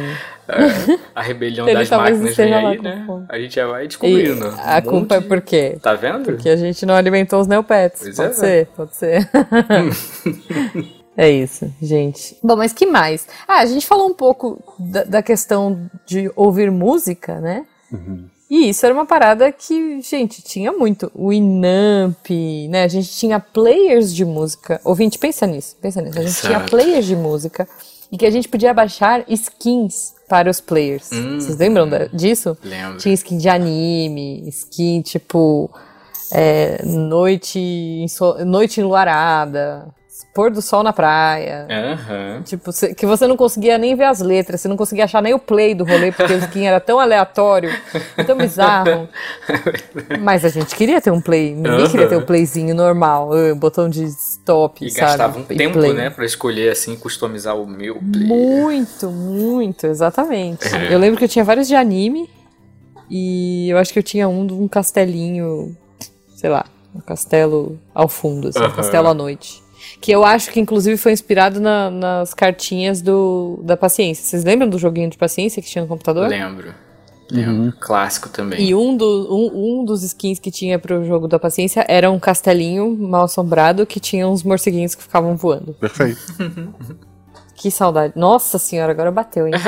[0.48, 3.06] É, a rebelião das máquinas vem aí, né?
[3.30, 4.48] A gente já vai descobrindo.
[4.48, 5.78] E a um culpa é por quê?
[5.82, 6.26] Tá vendo?
[6.26, 8.02] Porque a gente não alimentou os neopets.
[8.02, 9.30] Pois pode é, ser, pode ser.
[11.16, 12.36] é isso, gente.
[12.44, 13.28] Bom, mas que mais?
[13.48, 17.66] Ah, a gente falou um pouco da, da questão de ouvir música, né?
[17.92, 18.26] Uhum.
[18.50, 21.12] E isso era uma parada que, gente, tinha muito.
[21.14, 22.30] O Inamp,
[22.70, 22.84] né?
[22.84, 24.82] A gente tinha players de música.
[24.84, 26.18] Ouvinte, pensa nisso, pensa nisso.
[26.18, 27.68] A gente tinha players de música
[28.12, 31.12] e que a gente podia baixar skins para os players.
[31.12, 32.58] Hum, Vocês lembram disso?
[32.64, 32.98] Lembro.
[32.98, 35.70] Tinha skin de anime, skin tipo
[36.32, 38.06] é, noite,
[38.46, 39.94] noite enluarada,
[40.34, 41.68] pôr do sol na praia.
[41.70, 42.44] Uhum.
[42.44, 45.40] Tipo, que você não conseguia nem ver as letras, você não conseguia achar nem o
[45.40, 47.72] play do rolê, porque o skin era tão aleatório,
[48.26, 49.10] tão bizarro.
[50.22, 51.90] Mas a gente queria ter um play, ninguém uhum.
[51.90, 55.02] queria ter um playzinho normal, uh, botão de stop, e sabe?
[55.02, 55.94] gastava um e tempo, play.
[55.94, 58.26] né, pra escolher assim, customizar o meu play.
[58.26, 60.68] Muito, muito, exatamente.
[60.76, 60.94] É.
[60.94, 62.30] Eu lembro que eu tinha vários de anime,
[63.10, 65.76] e eu acho que eu tinha um de um castelinho,
[66.36, 69.69] sei lá, um castelo ao fundo, assim, um castelo à noite.
[70.02, 74.24] Que eu acho que, inclusive, foi inspirado na, nas cartinhas do, da paciência.
[74.26, 76.28] Vocês lembram do joguinho de paciência que tinha no computador?
[76.28, 76.74] Lembro.
[77.32, 77.72] Uhum.
[77.80, 78.60] Clássico também.
[78.60, 82.20] E um, do, um, um dos skins que tinha pro jogo da paciência era um
[82.20, 85.74] castelinho mal assombrado que tinha uns morceguinhos que ficavam voando.
[85.74, 86.20] Perfeito.
[87.60, 88.14] que saudade.
[88.16, 89.54] Nossa senhora, agora bateu, hein?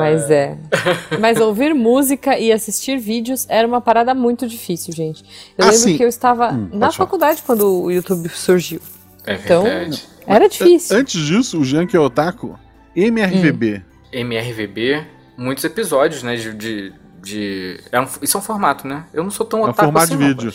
[0.00, 0.58] Mas é.
[1.20, 5.22] Mas ouvir música e assistir vídeos era uma parada muito difícil, gente.
[5.56, 5.96] Eu ah, lembro sim.
[5.96, 7.60] que eu estava hum, na faculdade falar.
[7.60, 8.80] quando o YouTube surgiu.
[9.24, 9.64] É então,
[10.26, 10.96] era difícil.
[10.96, 12.58] Antes disso, o Jean que é otaku,
[12.96, 13.76] MRVB.
[13.76, 13.82] Hum.
[14.12, 16.52] MRVB, muitos episódios, né, de...
[16.52, 16.92] de,
[17.22, 17.80] de...
[17.92, 19.04] É um, isso é um formato, né?
[19.14, 20.52] Eu não sou tão é um otaku formato assim, de vídeo.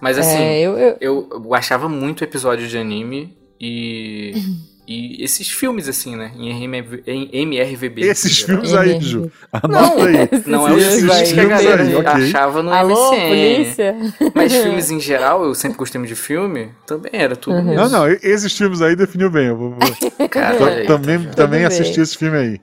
[0.00, 0.96] Mas assim, é, eu, eu...
[1.00, 4.32] eu baixava muito episódio de anime e...
[4.90, 6.32] E esses filmes, assim, né?
[6.34, 8.00] Em, MRV, em MRVB.
[8.00, 9.30] Esses filmes aí, Ju.
[9.52, 10.30] Anota aí.
[10.46, 12.10] Não é os filmes que a galera aí, okay.
[12.10, 13.28] achava no Alô, MCN.
[13.28, 13.96] Polícia.
[14.34, 17.74] Mas filmes em geral, eu sempre gostei muito de filme, também era tudo uhum.
[17.74, 19.48] Não, não, esses filmes aí definiu bem.
[19.48, 19.78] Eu vou, vou...
[20.30, 22.60] Cara, também também assisti esse filme aí.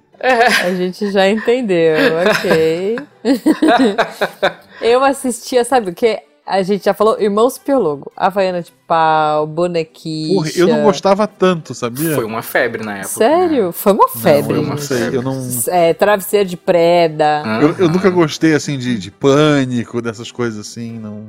[0.63, 2.99] A gente já entendeu, ok.
[4.81, 6.19] eu assistia, sabe o que?
[6.45, 10.35] A gente já falou Irmãos Piologo, Havaiana de Pau, Bonequinha.
[10.35, 12.13] Porra, eu não gostava tanto, sabia?
[12.13, 13.09] Foi uma febre na época.
[13.09, 13.65] Sério?
[13.67, 13.71] Né?
[13.71, 14.53] Foi uma febre.
[14.53, 15.49] Não, eu não sei, eu não...
[15.69, 17.41] É, travesseiro de preda.
[17.63, 21.25] eu, eu, nunca gostei, assim, de, de pânico, dessas coisas assim, não...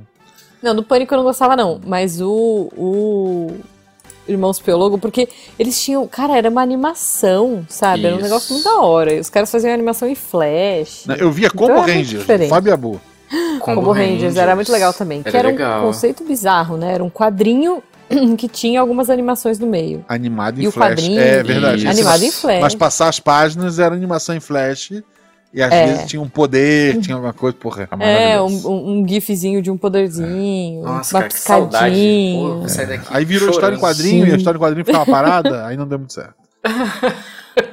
[0.62, 2.70] Não, do pânico eu não gostava não, mas o...
[2.76, 3.56] o...
[4.28, 6.04] Irmãos Piologo, porque eles tinham.
[6.08, 8.00] Cara, era uma animação, sabe?
[8.00, 8.06] Isso.
[8.08, 9.14] Era um negócio muito da hora.
[9.14, 11.04] E os caras faziam animação em flash.
[11.16, 13.00] Eu via como então Ranger, Fábio Abu.
[13.66, 15.20] Combo, Combo Rangers, Rangers, era muito legal também.
[15.20, 15.82] Era que era legal.
[15.82, 16.94] um conceito bizarro, né?
[16.94, 17.82] Era um quadrinho
[18.38, 20.04] que tinha algumas animações no meio.
[20.08, 20.86] Animado em e flash.
[20.86, 21.78] O quadrinho, é verdade.
[21.78, 21.88] Isso.
[21.88, 22.60] Animado em flash.
[22.60, 24.92] Mas passar as páginas era animação em flash.
[25.52, 25.86] E às é.
[25.86, 30.82] vezes tinha um poder, tinha alguma coisa, porra, É, um, um, gifzinho de um poderzinho.
[30.82, 30.84] É.
[30.84, 32.34] Nossa, cara, que saudade.
[32.34, 33.06] Pô, vou sair daqui.
[33.10, 33.54] Aí virou Chorando.
[33.54, 34.30] história em quadrinho Sim.
[34.30, 36.34] e a história em quadrinho ficava parada, aí não deu muito certo.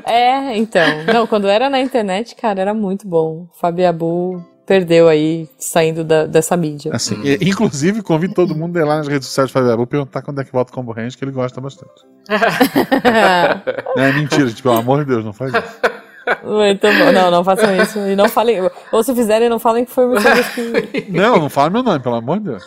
[0.05, 1.03] É, então.
[1.13, 3.47] Não, quando era na internet, cara, era muito bom.
[3.59, 6.91] Fabiabu perdeu aí, saindo da, dessa mídia.
[6.93, 7.23] Assim, hum.
[7.23, 10.41] e, inclusive, convido todo mundo a ir lá nas redes sociais do Fabiabu perguntar quando
[10.41, 11.91] é que volta o Combo Range, que ele gosta bastante.
[13.97, 16.03] é mentira, gente, pelo amor de Deus, não faz isso.
[16.43, 17.11] Muito bom.
[17.11, 17.99] Não, não façam isso.
[17.99, 18.57] E não falem.
[18.91, 21.07] Ou se fizerem, não falem que foi o que.
[21.11, 22.63] Não, não fala meu nome, pelo amor de Deus.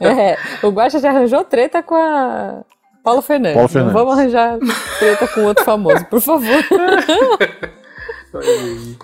[0.00, 2.62] É, o Guaxa já arranjou treta com a.
[3.02, 3.54] Paulo Fernandes.
[3.54, 3.94] Paulo Fernandes.
[3.94, 4.58] Não vamos arranjar
[4.98, 6.62] treta com outro famoso, por favor.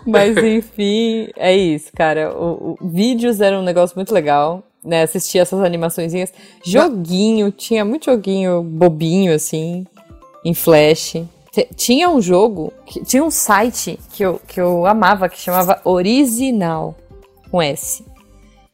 [0.07, 2.35] Mas enfim, é isso, cara.
[2.37, 5.03] O, o, vídeos era um negócio muito legal, né?
[5.03, 6.33] Assistir essas animaçõezinhas.
[6.65, 9.87] Joguinho, tinha muito joguinho bobinho, assim,
[10.45, 11.17] em flash.
[11.75, 16.95] Tinha um jogo, que, tinha um site que eu, que eu amava, que chamava Original,
[17.51, 18.05] com S.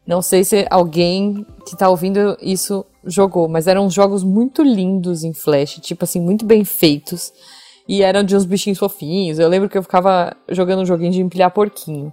[0.05, 5.33] Não sei se alguém que tá ouvindo isso jogou, mas eram jogos muito lindos em
[5.33, 7.33] flash, tipo assim, muito bem feitos.
[7.93, 9.39] E eram de uns bichinhos fofinhos.
[9.39, 12.11] Eu lembro que eu ficava jogando um joguinho de empilhar porquinho.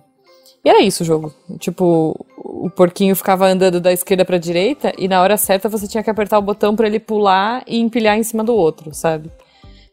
[0.61, 1.33] E era isso o jogo.
[1.57, 6.03] Tipo, o porquinho ficava andando da esquerda pra direita e na hora certa você tinha
[6.03, 9.31] que apertar o botão para ele pular e empilhar em cima do outro, sabe?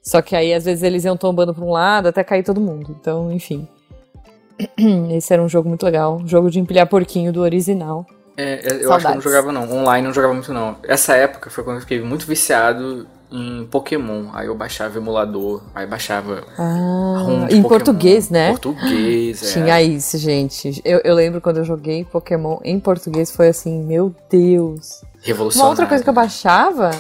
[0.03, 2.97] Só que aí às vezes eles iam tombando pra um lado até cair todo mundo.
[3.01, 3.69] Então, enfim.
[5.15, 6.21] Esse era um jogo muito legal.
[6.27, 8.05] Jogo de empilhar porquinho do original.
[8.37, 8.91] É, eu Saudades.
[8.91, 9.79] acho que eu não jogava não.
[9.83, 10.79] Online não jogava muito não.
[10.83, 14.27] Essa época foi quando eu fiquei muito viciado em Pokémon.
[14.33, 16.45] Aí eu baixava emulador, aí baixava.
[16.59, 18.51] Ah, em Pokémon, português, né?
[18.51, 19.53] Português, é.
[19.53, 20.81] Tinha isso, gente.
[20.85, 25.03] Eu, eu lembro quando eu joguei Pokémon em português, foi assim, meu Deus.
[25.23, 25.67] Revolucionário.
[25.67, 26.91] Uma outra coisa que eu baixava,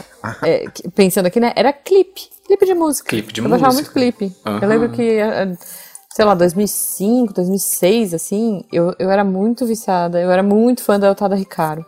[0.42, 0.64] é,
[0.94, 2.22] pensando aqui, né, era clipe.
[2.46, 3.08] Clipe de música.
[3.08, 3.56] Clipe de eu música.
[3.56, 4.36] Eu baixava muito clipe.
[4.44, 4.58] Uhum.
[4.60, 5.56] Eu lembro que, eh,
[6.12, 10.20] sei lá, 2005, 2006, assim, eu, eu era muito viciada.
[10.20, 11.84] Eu era muito fã da Otada Ricardo.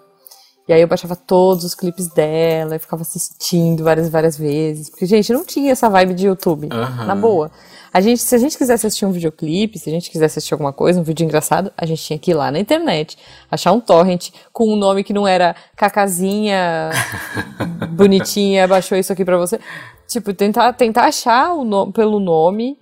[0.68, 4.90] E aí eu baixava todos os clipes dela e ficava assistindo várias várias vezes.
[4.90, 6.68] Porque, gente, não tinha essa vibe de YouTube.
[6.70, 7.06] Uhum.
[7.06, 7.50] Na boa.
[7.92, 10.72] A gente, se a gente quisesse assistir um videoclipe, se a gente quisesse assistir alguma
[10.72, 13.16] coisa, um vídeo engraçado, a gente tinha que ir lá na internet,
[13.50, 16.90] achar um torrent com um nome que não era Cacazinha
[17.96, 19.58] bonitinha, baixou isso aqui pra você.
[20.06, 22.78] Tipo, tentar, tentar achar o nome pelo nome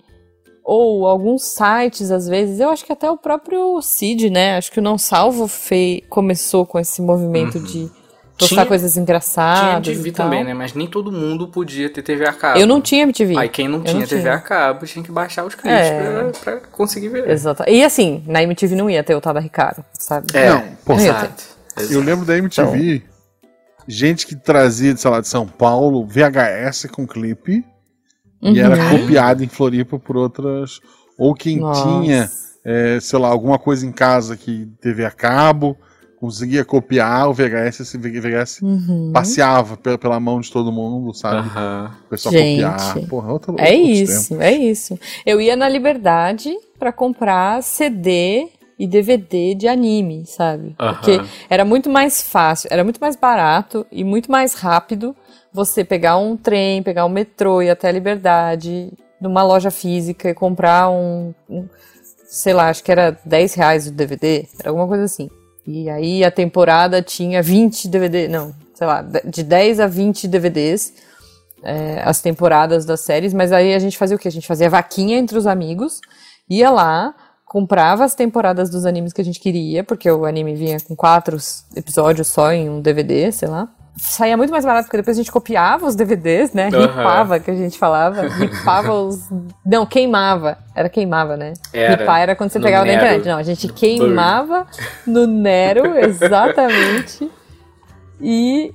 [0.67, 4.57] ou alguns sites, às vezes, eu acho que até o próprio Cid, né?
[4.57, 7.63] Acho que o Não Salvo fei, começou com esse movimento uhum.
[7.63, 7.91] de
[8.37, 9.81] postar tinha, coisas engraçadas.
[9.81, 10.53] Tinha MTV também, né?
[10.53, 12.59] Mas nem todo mundo podia ter TV a cabo.
[12.59, 13.37] Eu não tinha MTV.
[13.37, 14.33] Aí quem não tinha não TV tinha.
[14.33, 16.31] a cabo tinha que baixar os clipes é.
[16.43, 17.29] pra, pra, conseguir ver.
[17.29, 17.63] Exato.
[17.65, 20.27] E assim, na MTV não ia ter o Tada Ricardo, sabe?
[20.33, 21.43] É, não, pô, não exato.
[21.89, 23.07] Eu lembro da MTV, então,
[23.87, 27.63] gente que trazia, sei lá, de São Paulo, VHS com clipe
[28.41, 28.53] Uhum.
[28.53, 28.99] E era uhum.
[28.99, 30.79] copiado em Floripa por outras.
[31.17, 31.83] Ou quem Nossa.
[31.83, 32.29] tinha,
[32.63, 35.75] é, sei lá, alguma coisa em casa que teve a cabo,
[36.19, 39.11] conseguia copiar o VHS, esse VHS uhum.
[39.13, 41.47] passeava pela, pela mão de todo mundo, sabe?
[41.47, 41.85] Uhum.
[42.05, 43.07] O pessoal Gente, copiar.
[43.07, 44.41] Porra, outro, é outro isso, tempo.
[44.41, 44.99] é isso.
[45.25, 50.75] Eu ia na Liberdade para comprar CD e DVD de anime, sabe?
[50.79, 50.93] Uhum.
[50.93, 55.15] Porque era muito mais fácil, era muito mais barato e muito mais rápido
[55.51, 60.33] você pegar um trem, pegar um metrô e até a Liberdade, numa loja física e
[60.33, 61.67] comprar um, um
[62.27, 65.29] sei lá, acho que era 10 reais o DVD, era alguma coisa assim.
[65.65, 70.93] E aí a temporada tinha 20 DVDs, não, sei lá, de 10 a 20 DVDs,
[71.63, 74.27] é, as temporadas das séries, mas aí a gente fazia o quê?
[74.27, 75.99] A gente fazia vaquinha entre os amigos,
[76.49, 77.13] ia lá,
[77.47, 81.37] comprava as temporadas dos animes que a gente queria, porque o anime vinha com quatro
[81.75, 85.31] episódios só em um DVD, sei lá saía muito mais barato, porque depois a gente
[85.31, 86.69] copiava os DVDs, né?
[86.71, 86.81] Uhum.
[86.81, 88.21] Ripava, que a gente falava.
[88.27, 89.27] Ripava os.
[89.65, 90.57] Não, queimava.
[90.75, 91.53] Era queimava, né?
[91.73, 92.01] Era.
[92.01, 92.97] Ripar era quando você pegava Nero.
[92.97, 93.27] na internet.
[93.27, 94.67] Não, a gente queimava
[95.05, 97.29] no Nero, exatamente.
[98.21, 98.73] e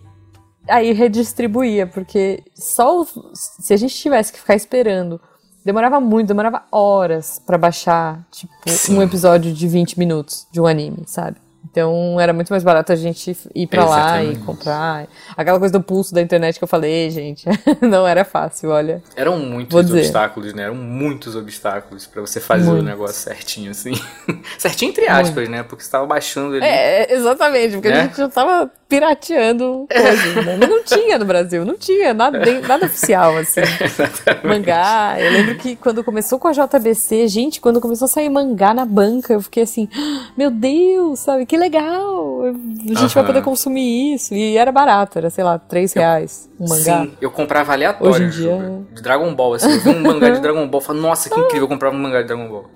[0.68, 3.04] aí redistribuía, porque só
[3.34, 5.20] se a gente tivesse que ficar esperando.
[5.64, 8.98] Demorava muito, demorava horas para baixar, tipo, Sim.
[8.98, 11.36] um episódio de 20 minutos de um anime, sabe?
[11.70, 15.06] Então era muito mais barato a gente ir para lá e comprar.
[15.36, 17.46] Aquela coisa do pulso da internet que eu falei, gente,
[17.80, 19.02] não era fácil, olha.
[19.16, 20.64] Eram muitos obstáculos, né?
[20.64, 23.92] Eram muitos obstáculos para você fazer o negócio certinho, assim.
[24.58, 25.50] certinho entre aspas, muito.
[25.50, 25.62] né?
[25.62, 26.64] Porque você tava baixando ali.
[26.64, 28.00] É, exatamente, porque né?
[28.00, 30.56] a gente já tava pirateando coisas, né?
[30.60, 33.62] Mas não tinha no Brasil, não tinha nada, nada oficial, assim.
[34.44, 35.16] mangá.
[35.18, 38.84] Eu lembro que quando começou com a JBC, gente, quando começou a sair mangá na
[38.84, 41.46] banca, eu fiquei assim, ah, meu Deus, sabe?
[41.46, 42.42] Que legal!
[42.44, 43.08] A gente uhum.
[43.08, 44.34] vai poder consumir isso.
[44.34, 47.02] E era barato, era, sei lá, 3 reais um mangá.
[47.02, 48.14] Sim, eu comprava aleatório.
[48.14, 48.82] Hoje em dia...
[48.92, 49.72] De Dragon Ball, assim.
[49.72, 52.20] Eu vi um mangá de Dragon Ball, falei, nossa, que incrível, eu comprava um mangá
[52.20, 52.66] de Dragon Ball.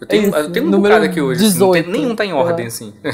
[0.00, 1.42] Eu tenho, eu tenho um bocado aqui hoje.
[1.42, 2.94] 18, assim, não tem, nenhum tá em ordem, assim.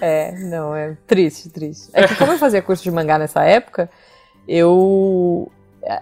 [0.00, 1.90] é, não, é triste, triste.
[1.92, 3.90] É que como eu fazia curso de mangá nessa época,
[4.48, 5.50] eu.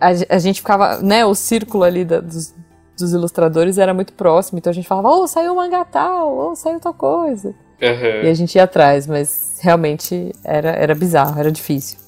[0.00, 2.54] A, a gente ficava, né, o círculo ali da, dos,
[2.98, 6.50] dos ilustradores era muito próximo, então a gente falava, oh, saiu um mangá tal, ou
[6.50, 7.54] oh, saiu tal coisa.
[7.80, 8.24] Uhum.
[8.24, 11.98] E a gente ia atrás, mas realmente era, era bizarro, era difícil.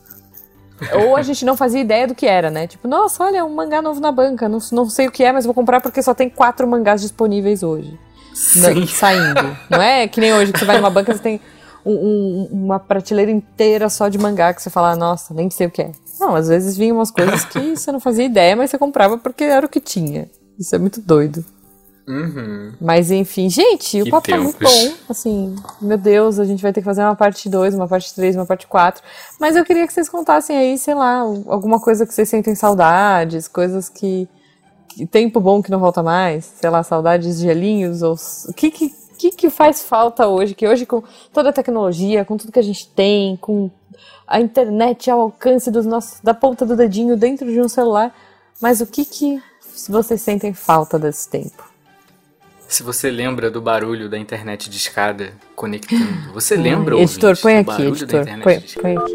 [0.95, 2.67] Ou a gente não fazia ideia do que era, né?
[2.67, 5.45] Tipo, nossa, olha, um mangá novo na banca, não, não sei o que é, mas
[5.45, 7.99] vou comprar porque só tem quatro mangás disponíveis hoje.
[8.35, 8.87] Sim.
[8.87, 9.57] saindo.
[9.69, 11.41] Não é que nem hoje que você vai numa banca e você tem
[11.85, 15.71] um, um, uma prateleira inteira só de mangá que você fala, nossa, nem sei o
[15.71, 15.93] que é.
[16.19, 19.45] Não, às vezes vinham umas coisas que você não fazia ideia, mas você comprava porque
[19.45, 20.31] era o que tinha.
[20.59, 21.45] Isso é muito doido.
[22.11, 22.73] Uhum.
[22.81, 24.53] Mas enfim, gente, o que papo tempos.
[24.53, 24.97] tá muito bom.
[25.09, 28.35] Assim, meu Deus, a gente vai ter que fazer uma parte 2, uma parte 3,
[28.35, 29.03] uma parte 4.
[29.39, 33.47] Mas eu queria que vocês contassem aí, sei lá, alguma coisa que vocês sentem saudades,
[33.47, 34.29] coisas que.
[34.89, 38.17] que tempo bom que não volta mais, sei lá, saudades de gelinhos, ou.
[38.49, 40.55] O que que, que que faz falta hoje?
[40.55, 41.03] Que hoje, com
[41.33, 43.71] toda a tecnologia, com tudo que a gente tem, com
[44.27, 48.15] a internet ao alcance dos nossos, da ponta do dedinho dentro de um celular,
[48.61, 49.43] mas o que que
[49.89, 51.69] vocês sentem falta desse tempo.
[52.67, 57.59] Se você lembra do barulho da internet de escada conectando, você lembra, Ai, Editor, põe
[57.59, 59.15] aqui, editor, põe, põe aqui.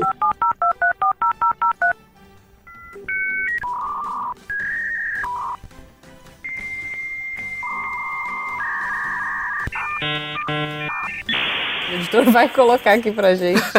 [11.89, 13.61] O editor vai colocar aqui pra gente.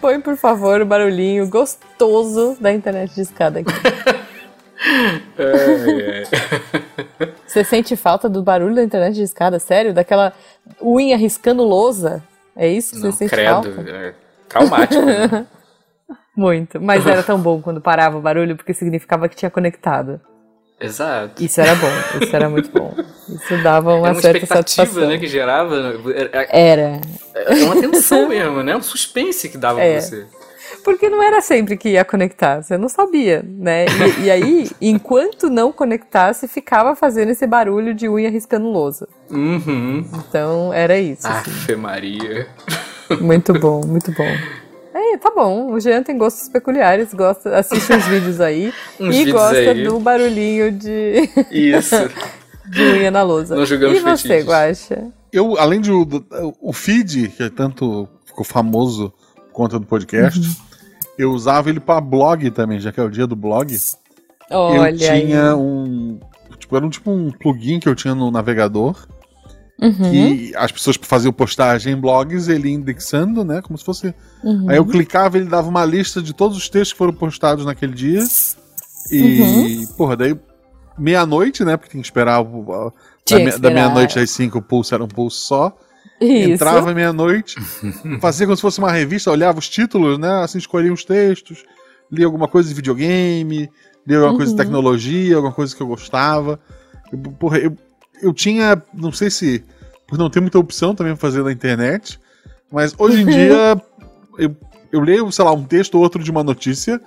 [0.00, 3.72] Põe, por favor, o barulhinho gostoso da internet de escada aqui.
[7.46, 9.58] Você sente falta do barulho da internet de escada?
[9.58, 9.92] Sério?
[9.92, 10.32] Daquela
[10.80, 12.22] unha riscando lousa?
[12.54, 13.90] É isso que você sente credo, falta?
[13.90, 14.14] É
[14.48, 15.02] traumático.
[15.04, 15.46] Né?
[16.36, 16.80] Muito.
[16.80, 20.20] Mas era tão bom quando parava o barulho, porque significava que tinha conectado.
[20.80, 21.42] Exato.
[21.42, 21.90] Isso era bom,
[22.22, 22.94] isso era muito bom.
[23.28, 25.08] Isso dava uma, uma certa satisfação.
[25.08, 25.74] né, que gerava.
[26.50, 27.00] Era.
[27.34, 28.76] É uma tensão mesmo, né?
[28.76, 29.92] Um suspense que dava é.
[29.92, 30.26] pra você.
[30.84, 33.86] Porque não era sempre que ia conectar, você não sabia, né?
[34.20, 39.08] E, e aí, enquanto não conectasse, ficava fazendo esse barulho de unha riscando lousa.
[39.30, 40.08] Uhum.
[40.14, 41.26] Então, era isso.
[41.26, 41.74] Afe assim.
[41.74, 42.46] Maria.
[43.20, 44.36] Muito bom, muito bom.
[45.16, 45.72] Tá bom.
[45.72, 49.84] O Jean tem gostos peculiares, gosta, assiste uns vídeos aí uns e vídeos gosta aí.
[49.84, 51.28] do barulhinho de.
[51.50, 51.96] Isso.
[52.68, 53.56] de unha na lousa.
[53.56, 54.42] Nós jogamos e você.
[54.42, 55.10] Guaxa?
[55.32, 56.06] Eu, além de o,
[56.60, 59.12] o feed, que é tanto ficou famoso
[59.52, 60.54] conta do podcast, uhum.
[61.16, 63.74] eu usava ele para blog também, já que é o dia do blog.
[64.50, 65.54] Olha eu tinha aí.
[65.54, 66.20] um.
[66.58, 69.06] Tipo, era um tipo um plugin que eu tinha no navegador
[69.80, 70.10] Uhum.
[70.10, 73.62] Que as pessoas faziam postagem em blogs, ele indexando, né?
[73.62, 74.14] Como se fosse.
[74.42, 74.68] Uhum.
[74.68, 77.94] Aí eu clicava, ele dava uma lista de todos os textos que foram postados naquele
[77.94, 78.24] dia.
[79.10, 79.86] E, uhum.
[79.96, 80.36] porra, daí
[80.98, 81.76] meia-noite, né?
[81.76, 85.76] Porque tem que esperar da, da meia-noite às cinco, o pulso era um pulso só.
[86.20, 86.50] Isso.
[86.50, 87.54] Entrava meia-noite,
[88.20, 90.42] fazia como se fosse uma revista, olhava os títulos, né?
[90.42, 91.64] Assim, escolhia os textos,
[92.10, 93.70] lia alguma coisa de videogame,
[94.04, 94.36] lia alguma uhum.
[94.36, 94.64] coisa de uhum.
[94.64, 96.58] tecnologia, alguma coisa que eu gostava.
[97.12, 97.76] Eu, porra, eu,
[98.22, 99.64] eu tinha, não sei se
[100.06, 102.18] por não ter muita opção também pra fazer na internet,
[102.70, 103.80] mas hoje em dia
[104.38, 104.56] eu,
[104.92, 107.00] eu leio, sei lá, um texto ou outro de uma notícia,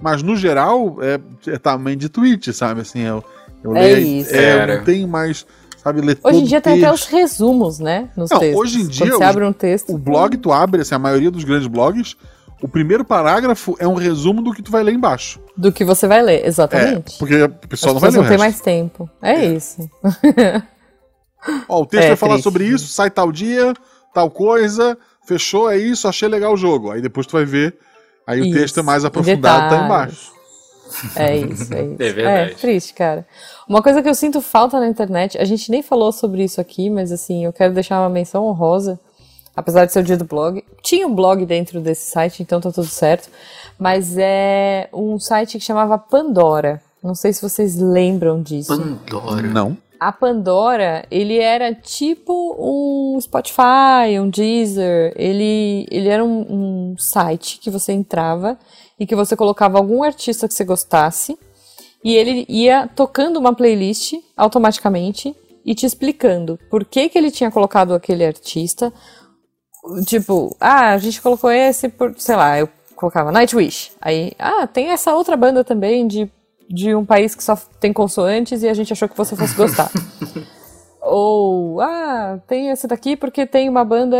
[0.00, 2.80] mas no geral é, é tamanho de tweet, sabe?
[2.80, 3.24] Assim, eu,
[3.62, 4.34] eu é leio, isso.
[4.34, 5.46] É, eu não tenho mais
[5.82, 8.10] sabe, ler Hoje em dia tem até os resumos, né?
[8.16, 8.60] Nos não, textos.
[8.60, 11.44] Hoje em dia, você abre um texto, o blog tu abre, assim, a maioria dos
[11.44, 12.16] grandes blogs,
[12.60, 15.40] o primeiro parágrafo é um resumo do que tu vai ler embaixo.
[15.56, 17.14] Do que você vai ler, exatamente.
[17.14, 19.08] É, porque a pessoa As não vai ler não tem mais tempo.
[19.22, 19.44] É, é.
[19.46, 19.88] isso.
[21.68, 22.44] Ó, o texto é, vai falar triste.
[22.44, 23.72] sobre isso, sai tal dia,
[24.12, 26.90] tal coisa, fechou, é isso, achei legal o jogo.
[26.90, 27.78] Aí depois tu vai ver,
[28.26, 28.50] aí isso.
[28.50, 30.32] o texto é mais aprofundado, tá embaixo.
[31.14, 32.02] É isso, é isso.
[32.02, 32.50] É verdade.
[32.50, 33.26] É triste, cara.
[33.68, 36.90] Uma coisa que eu sinto falta na internet, a gente nem falou sobre isso aqui,
[36.90, 38.98] mas assim, eu quero deixar uma menção honrosa,
[39.58, 40.62] apesar de ser o dia do blog.
[40.82, 43.28] Tinha um blog dentro desse site, então tá tudo certo,
[43.78, 46.80] mas é um site que chamava Pandora.
[47.02, 48.76] Não sei se vocês lembram disso.
[48.76, 49.42] Pandora?
[49.48, 49.76] Não.
[49.98, 55.12] A Pandora, ele era tipo um Spotify, um Deezer.
[55.16, 58.56] Ele, ele era um, um site que você entrava
[58.98, 61.36] e que você colocava algum artista que você gostasse
[62.02, 65.34] e ele ia tocando uma playlist automaticamente
[65.64, 68.92] e te explicando por que, que ele tinha colocado aquele artista.
[70.06, 73.92] Tipo, ah, a gente colocou esse por, sei lá, eu colocava Nightwish.
[74.00, 76.30] Aí, ah, tem essa outra banda também de,
[76.68, 79.90] de um país que só tem consoantes e a gente achou que você fosse gostar.
[81.00, 84.16] Ou, ah, tem esse daqui porque tem uma banda,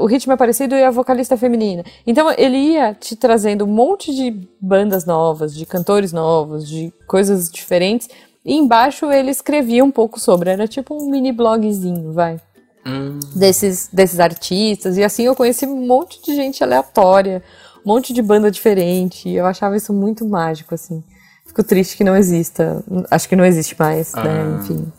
[0.00, 1.84] o ritmo é parecido e a vocalista é feminina.
[2.06, 7.50] Então ele ia te trazendo um monte de bandas novas, de cantores novos, de coisas
[7.50, 8.08] diferentes.
[8.44, 12.38] E embaixo ele escrevia um pouco sobre, era tipo um mini blogzinho, vai.
[12.86, 13.20] Hum.
[13.34, 14.96] Desses, desses artistas.
[14.96, 17.42] E assim eu conheci um monte de gente aleatória,
[17.84, 19.28] um monte de banda diferente.
[19.28, 21.02] Eu achava isso muito mágico, assim.
[21.46, 22.82] Fico triste que não exista.
[23.10, 24.22] Acho que não existe mais, né?
[24.22, 24.44] ah.
[24.44, 24.58] né?
[24.62, 24.92] Enfim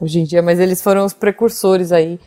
[0.00, 2.20] hoje em dia, mas eles foram os precursores aí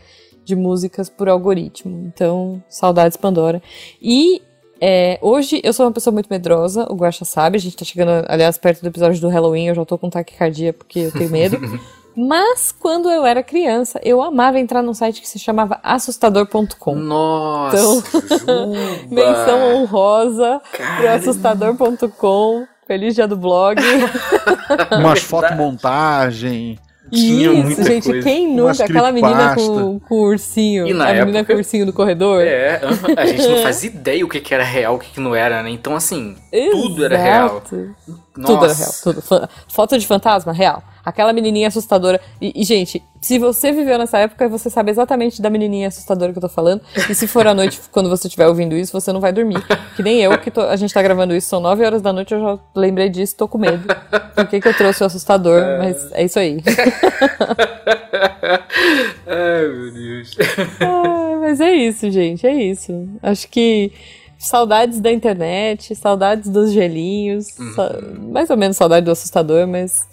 [0.43, 2.07] de músicas por algoritmo.
[2.07, 3.61] Então, saudades Pandora.
[4.01, 4.41] E
[4.81, 8.25] é, hoje eu sou uma pessoa muito medrosa, o Guaxa sabe, a gente tá chegando,
[8.27, 11.57] aliás, perto do episódio do Halloween, eu já tô com taquicardia porque eu tenho medo.
[12.19, 16.95] Mas quando eu era criança, eu amava entrar num site que se chamava assustador.com.
[16.95, 17.77] Nossa!
[18.35, 18.73] Então,
[19.09, 20.59] menção honrosa
[20.97, 22.67] pro assustador.com.
[22.85, 23.79] Feliz dia do blog.
[24.99, 26.77] Umas fotomontagem.
[27.09, 28.21] Tinha Isso, gente, coisa.
[28.21, 28.83] quem nunca?
[28.83, 30.87] Aquela menina com, com, o ursinho.
[30.87, 32.43] E na a época, menina com o ursinho no corredor.
[32.43, 32.81] É,
[33.17, 35.63] a gente não fazia ideia o que, que era real, o que, que não era,
[35.63, 35.69] né?
[35.69, 36.81] Então, assim, Exato.
[36.81, 37.63] tudo era real.
[38.35, 38.53] Nossa.
[38.53, 39.23] Tudo era real, tudo.
[39.69, 40.83] Foto de fantasma, real.
[41.09, 42.21] Aquela menininha assustadora.
[42.41, 46.37] E, e, gente, se você viveu nessa época, você sabe exatamente da menininha assustadora que
[46.37, 46.81] eu tô falando.
[47.09, 49.61] E se for à noite, quando você estiver ouvindo isso, você não vai dormir.
[49.95, 52.33] Que nem eu, que tô, a gente tá gravando isso, são 9 horas da noite,
[52.33, 53.87] eu já lembrei disso, tô com medo.
[54.35, 55.61] Por que, que eu trouxe o assustador?
[55.61, 55.77] É...
[55.77, 56.63] Mas é isso aí.
[59.27, 60.37] Ai, meu Deus.
[61.41, 63.07] mas é isso, gente, é isso.
[63.21, 63.91] Acho que
[64.39, 68.31] saudades da internet, saudades dos gelinhos, uhum.
[68.31, 70.07] mais ou menos saudade do assustador, mas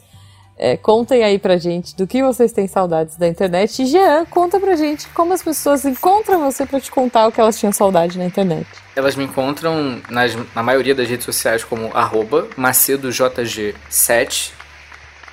[0.59, 3.83] é, contem aí pra gente do que vocês têm saudades da internet.
[3.83, 7.39] E Jean, conta pra gente como as pessoas encontram você pra te contar o que
[7.41, 8.67] elas tinham saudade na internet.
[8.95, 14.53] Elas me encontram nas, na maioria das redes sociais como macedojg7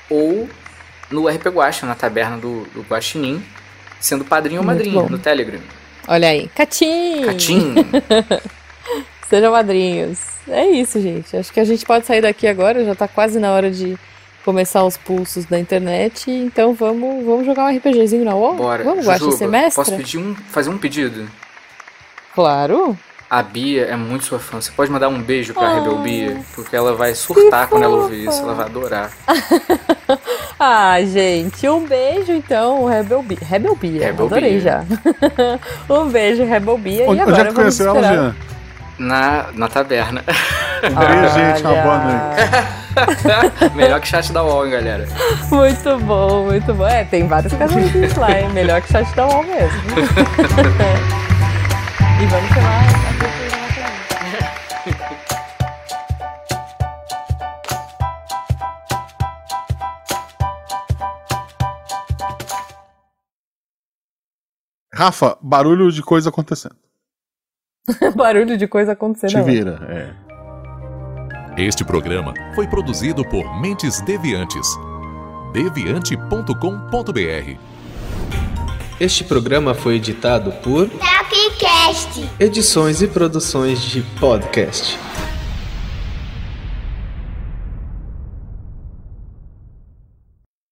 [0.09, 0.49] ou
[1.09, 3.41] no RP Guacha, na taberna do, do Guaxinim,
[3.99, 5.61] sendo padrinho ou madrinha no Telegram.
[6.07, 7.21] Olha aí, Catim!
[7.25, 7.75] Catim!
[9.29, 10.19] Sejam madrinhos.
[10.49, 11.37] É isso, gente.
[11.37, 13.97] Acho que a gente pode sair daqui agora, já tá quase na hora de
[14.43, 18.55] começar os pulsos da internet, então vamos, vamos jogar um RPGzinho na UOL?
[18.55, 18.83] Bora.
[18.83, 19.75] Vamos, Guaxa, semestre?
[19.75, 21.27] Posso pedir um, fazer um pedido?
[22.33, 22.97] Claro.
[23.29, 24.61] A Bia é muito sua fã.
[24.61, 26.39] Você pode mandar um beijo pra ah, Rebel Bia?
[26.53, 28.39] Porque ela vai surtar quando ela ouvir isso.
[28.43, 29.11] Ela vai adorar.
[30.59, 31.67] ah, gente.
[31.67, 33.39] Um beijo, então, Rebel Bia.
[33.41, 34.05] Rebel Bia.
[34.05, 34.59] Rebel Adorei Bia.
[34.59, 34.85] já.
[35.89, 37.09] um beijo, Rebel Bia.
[37.09, 38.35] Onde, e agora onde é que conheceu ela, Jean?
[38.97, 40.23] Na, na taberna.
[40.81, 41.61] Beijo, gente.
[41.63, 42.23] Uma boa noite.
[43.75, 45.05] Melhor que chat da UOL, hein, galera.
[45.49, 46.87] Muito bom, muito bom.
[46.87, 48.49] É, tem vários casais lá, hein?
[48.49, 49.81] Melhor que chat da UOL mesmo.
[52.21, 52.83] e vamos chamar a
[64.93, 66.75] Rafa, barulho de coisa acontecendo.
[68.15, 69.31] Barulho de coisa acontecendo.
[69.31, 70.09] Te vira, é.
[71.57, 74.67] Este programa foi produzido por Mentes Deviantes.
[75.53, 77.57] deviante.com.br.
[78.99, 82.29] Este programa foi editado por Tapcast.
[82.39, 84.97] Edições e produções de podcast.